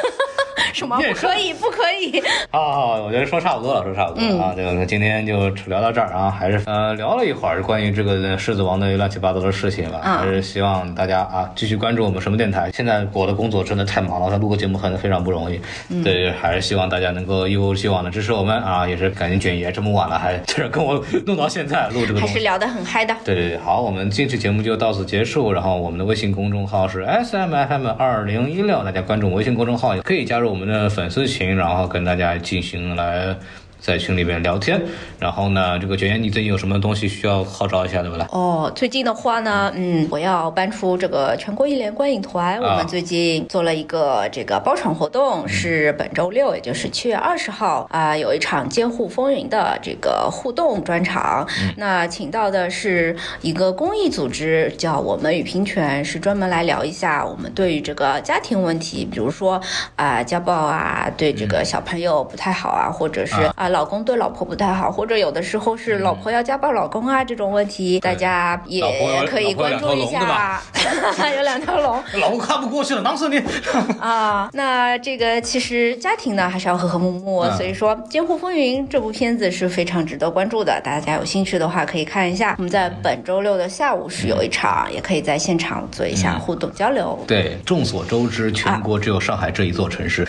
[0.73, 2.23] 什么不可以，不可以？
[2.51, 4.53] 好好好，我觉得说差不多了，说差不多了啊。
[4.57, 10.01] 这个今天就聊到这儿啊，还是呃聊了一会儿关于这个狮子王的乱七八糟的事情吧。
[10.05, 12.71] 嗯还是希望大家啊继续关注我们什么电台。
[12.73, 15.61] 现在我的工作真的太忙了，他录个节目很非常不容易。
[16.03, 18.89] 对，还是希望大家能够一如既往的支持我们啊。
[18.89, 22.21] 也是感谢卷爷这么晚了还就是跟我弄到现在录这个。
[22.21, 23.15] 还是聊得很嗨的。
[23.25, 25.53] 对对对，好，我们这期节目就到此结束。
[25.53, 33.35] 然后我们的微信公众号是 S M F M 二零一六，大家关注微信公众号也可以加入我们的粉丝群，然后跟大家进行来
[33.81, 34.81] 在群里边聊天。
[35.19, 38.25] 然后呢，这个卷烟，你最近有什么东西需要号召一下，对不对？
[38.31, 42.59] 哦，最近的话呢，嗯，我要搬出这个全国一联观影团。
[42.61, 51.47] 我们最近做了一个这个包场活动，是本周六，也就是七月二十号啊、有一场监护风云的这个互动专场。
[51.77, 59.61] 那请到的是一个公益组织，叫我们与平权，是专门来聊一下我们对于这个家庭问题，比如说
[59.97, 68.83] 啊、家暴啊，对这个小朋友不太好啊，或者是啊啊老公对老婆不太好，或者有的时候是老婆要家暴老公啊这种问题，大家也
[69.27, 70.61] 可以关注一下。
[71.37, 73.39] 有两条龙 老公看不过去了，囊死你！
[74.01, 82.55] 啊，那这个其实家庭呢还是要和和睦睦，嗯所以说《监护风云》这部片子是非常值得关注的，大家有兴趣的话可以看一下。
[82.57, 87.19] 我们在本周六的下午是有一场，也可以在现场做一下互动交流。
[87.27, 90.27] 对，众所周知，全国只有上海这一座城市。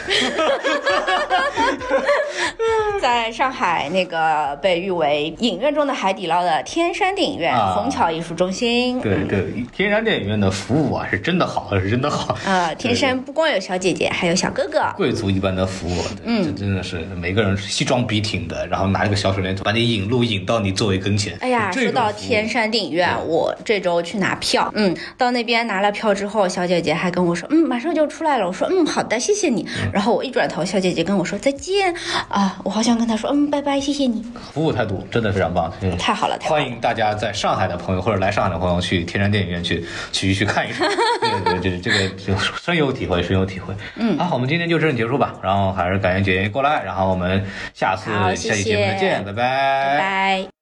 [3.10, 9.02] 在上海那个被誉为影院中的海底捞的天山电影院、啊虹桥艺术中心。
[9.02, 12.38] 对对，天山电影院的服务啊，是真的好，是真的好。
[12.46, 14.84] 啊，天山不光有小姐姐，还有小哥哥。
[14.96, 21.36] 贵族一般的服务，嗯，这真的是每个人西装笔挺的，然后拿一个小手电筒把你引路引到你座位跟前。
[21.42, 28.46] 哎呀，说到天山电影院，我这周去拿票，嗯，到那边拿了票之后，小姐姐还跟我说，嗯，马上就出来了。
[28.46, 29.66] 我说，嗯，好的，谢谢你。
[29.92, 31.92] 然后我一转头，小姐姐跟我说再见
[32.28, 34.24] 啊，我好想跟他说嗯拜拜，谢谢你，
[34.54, 35.98] 服务态度真的非常棒，嗯。
[35.98, 36.62] 太好了，太好了。
[36.62, 40.88] 欢迎大家在上海的朋友或者来上海的朋友去天山电影院去去去看一看，
[41.46, 43.74] 对对对，这个这个深有体会，深有体会。
[43.96, 47.44] 嗯，好，我们今天就这样结束吧，然后还是感谢姐姐过来，然后我们
[47.74, 49.32] 下次下期节目再见，拜。
[49.32, 50.59] 拜拜。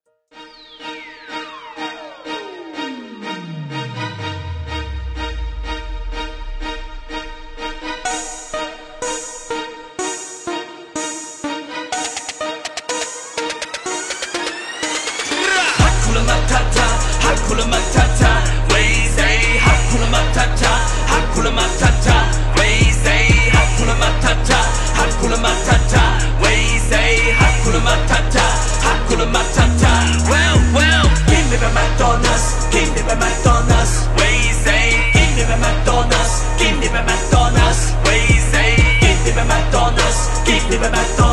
[29.08, 30.28] Hakuna Matata.
[30.30, 35.56] Well, well, give me my McDonald's, give me my McDonald's, we say, give me my
[35.56, 41.27] McDonald's, give me my McDonald's, we say, give me my McDonald's, give me my McDonald's,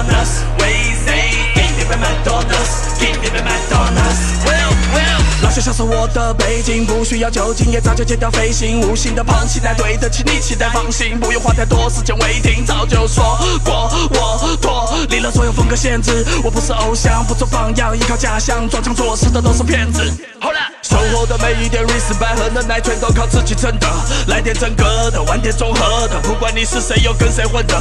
[5.55, 20.03] 就像是我的背景，不需要酒精，也早就戒掉飞行，无形的胖期待对得起你期待，放心，不用花太多时间为听，早就说过我脱离了所有风格限制，我不是偶像，不做榜样，依靠假象，装腔作势的都是骗子。
[20.41, 20.74] 好了。
[20.95, 23.89] 生活的每一点 respect 和能耐全都靠自己撑的，
[24.29, 27.75] 来点真格的，玩点综合的，不管你是谁又跟谁混的。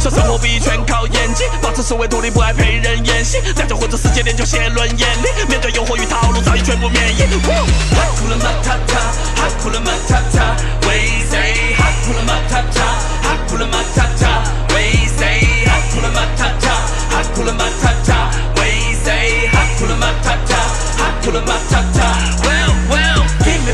[0.00, 7.22] 说生活比全靠演技，保持思维独立，不爱陪人演戏，在这混着世界练就写轮眼力，面对诱惑与套路早已全部免疫。
[7.26, 8.94] 哈库了马塔塔，
[9.34, 10.56] 哈库了马塔塔，
[10.86, 11.74] 为谁？
[11.76, 12.80] 哈库了马塔塔，
[13.22, 15.66] 哈库了马塔塔，为谁？
[15.66, 16.70] 哈库勒马塔塔，
[17.10, 19.48] 哈库了马塔塔，为谁？
[19.48, 20.56] 哈库勒马塔塔，
[20.96, 22.25] 哈库了马塔塔。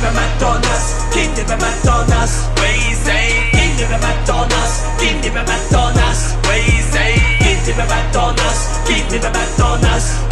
[0.02, 3.50] to me McDonald's, King me the McDonald's, we say?
[3.52, 6.58] King me the McDonald's, King to McDonald's, we
[6.90, 7.14] say?
[7.38, 10.31] King to McDonald's, King to McDonald's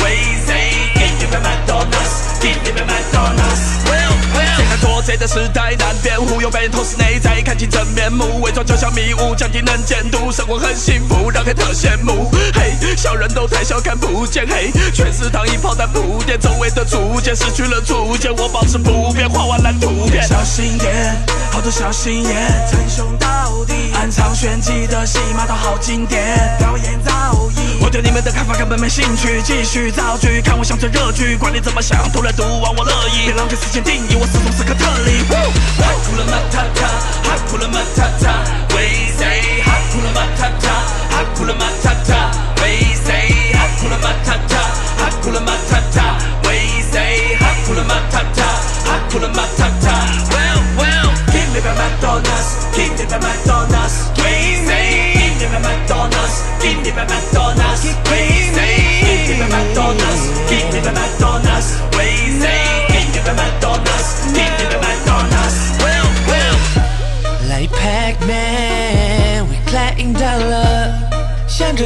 [5.20, 12.30] 的时代难辨，忽悠被人透视内在，看清真面目，伪装就像迷雾，降低能见度，生活很幸福，让黑特羡慕。
[12.54, 20.26] 嘿，小人都太小看不见，嘿，全是糖衣炮弹铺垫，周围的逐渐失去了主见，我保持不变，画完蓝图片。
[20.26, 21.14] 小心点，
[21.52, 27.12] 好多小心眼，称兄道弟，暗藏玄机的戏码都好经典，表演造
[27.54, 27.60] 诣。
[27.82, 35.60] 我对你们的看法根本没兴趣，继续造句，看我像这热剧，管你怎么想，独来独往我乐意，别浪费时间定义我是从斯科特里。
[35.78, 36.88] Hakuna Matata,
[37.28, 38.32] Hakuna Matata,
[38.74, 40.74] we say Hakuna Matata,
[41.14, 42.20] Hakuna Matata,
[42.62, 44.62] we say Hakuna Matata,
[45.00, 46.06] Hakuna Matata,
[46.46, 48.48] we say Hakuna Matata,
[48.84, 49.59] Hakuna Matata.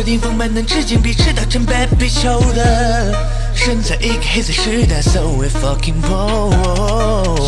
[0.04, 3.14] 顶峰们能致敬，比吃到真 baby 球的，
[3.54, 6.52] 身在一个黑色时代，so we fucking pro。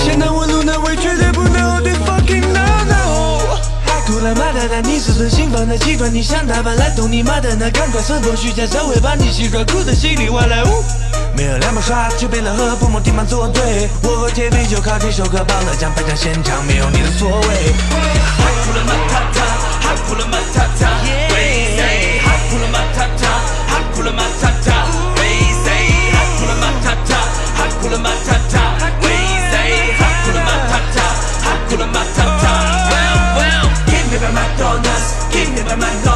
[0.03, 3.61] 现在我路难为，绝对不能 they fucking no no。
[4.07, 10.65] 哭了妈的，但你自尊心放在极端，你想打扮来懂你妈的，那赶快撕破虚假，才会把你习惯哭的稀里哗啦。
[11.37, 17.75] 没有两把刷就被了和父母地满作对，我和铁皮就靠这首歌绑了奖，颁奖现场没有你的座位。
[18.41, 19.47] Hakuna Matata,
[19.83, 20.46] Hakuna Matata.
[20.46, 20.46] We
[24.07, 24.79] pull my ta ta.
[25.65, 25.87] Say
[26.39, 27.21] pull my ta ta.
[27.81, 28.65] Pull my ta ta.
[29.03, 29.73] Say
[30.25, 31.07] pull my ta ta.
[31.69, 32.53] Pull my ta ta.
[32.93, 35.07] Well, well, give me my McDonald's.
[35.33, 36.16] Give me my McDonald's.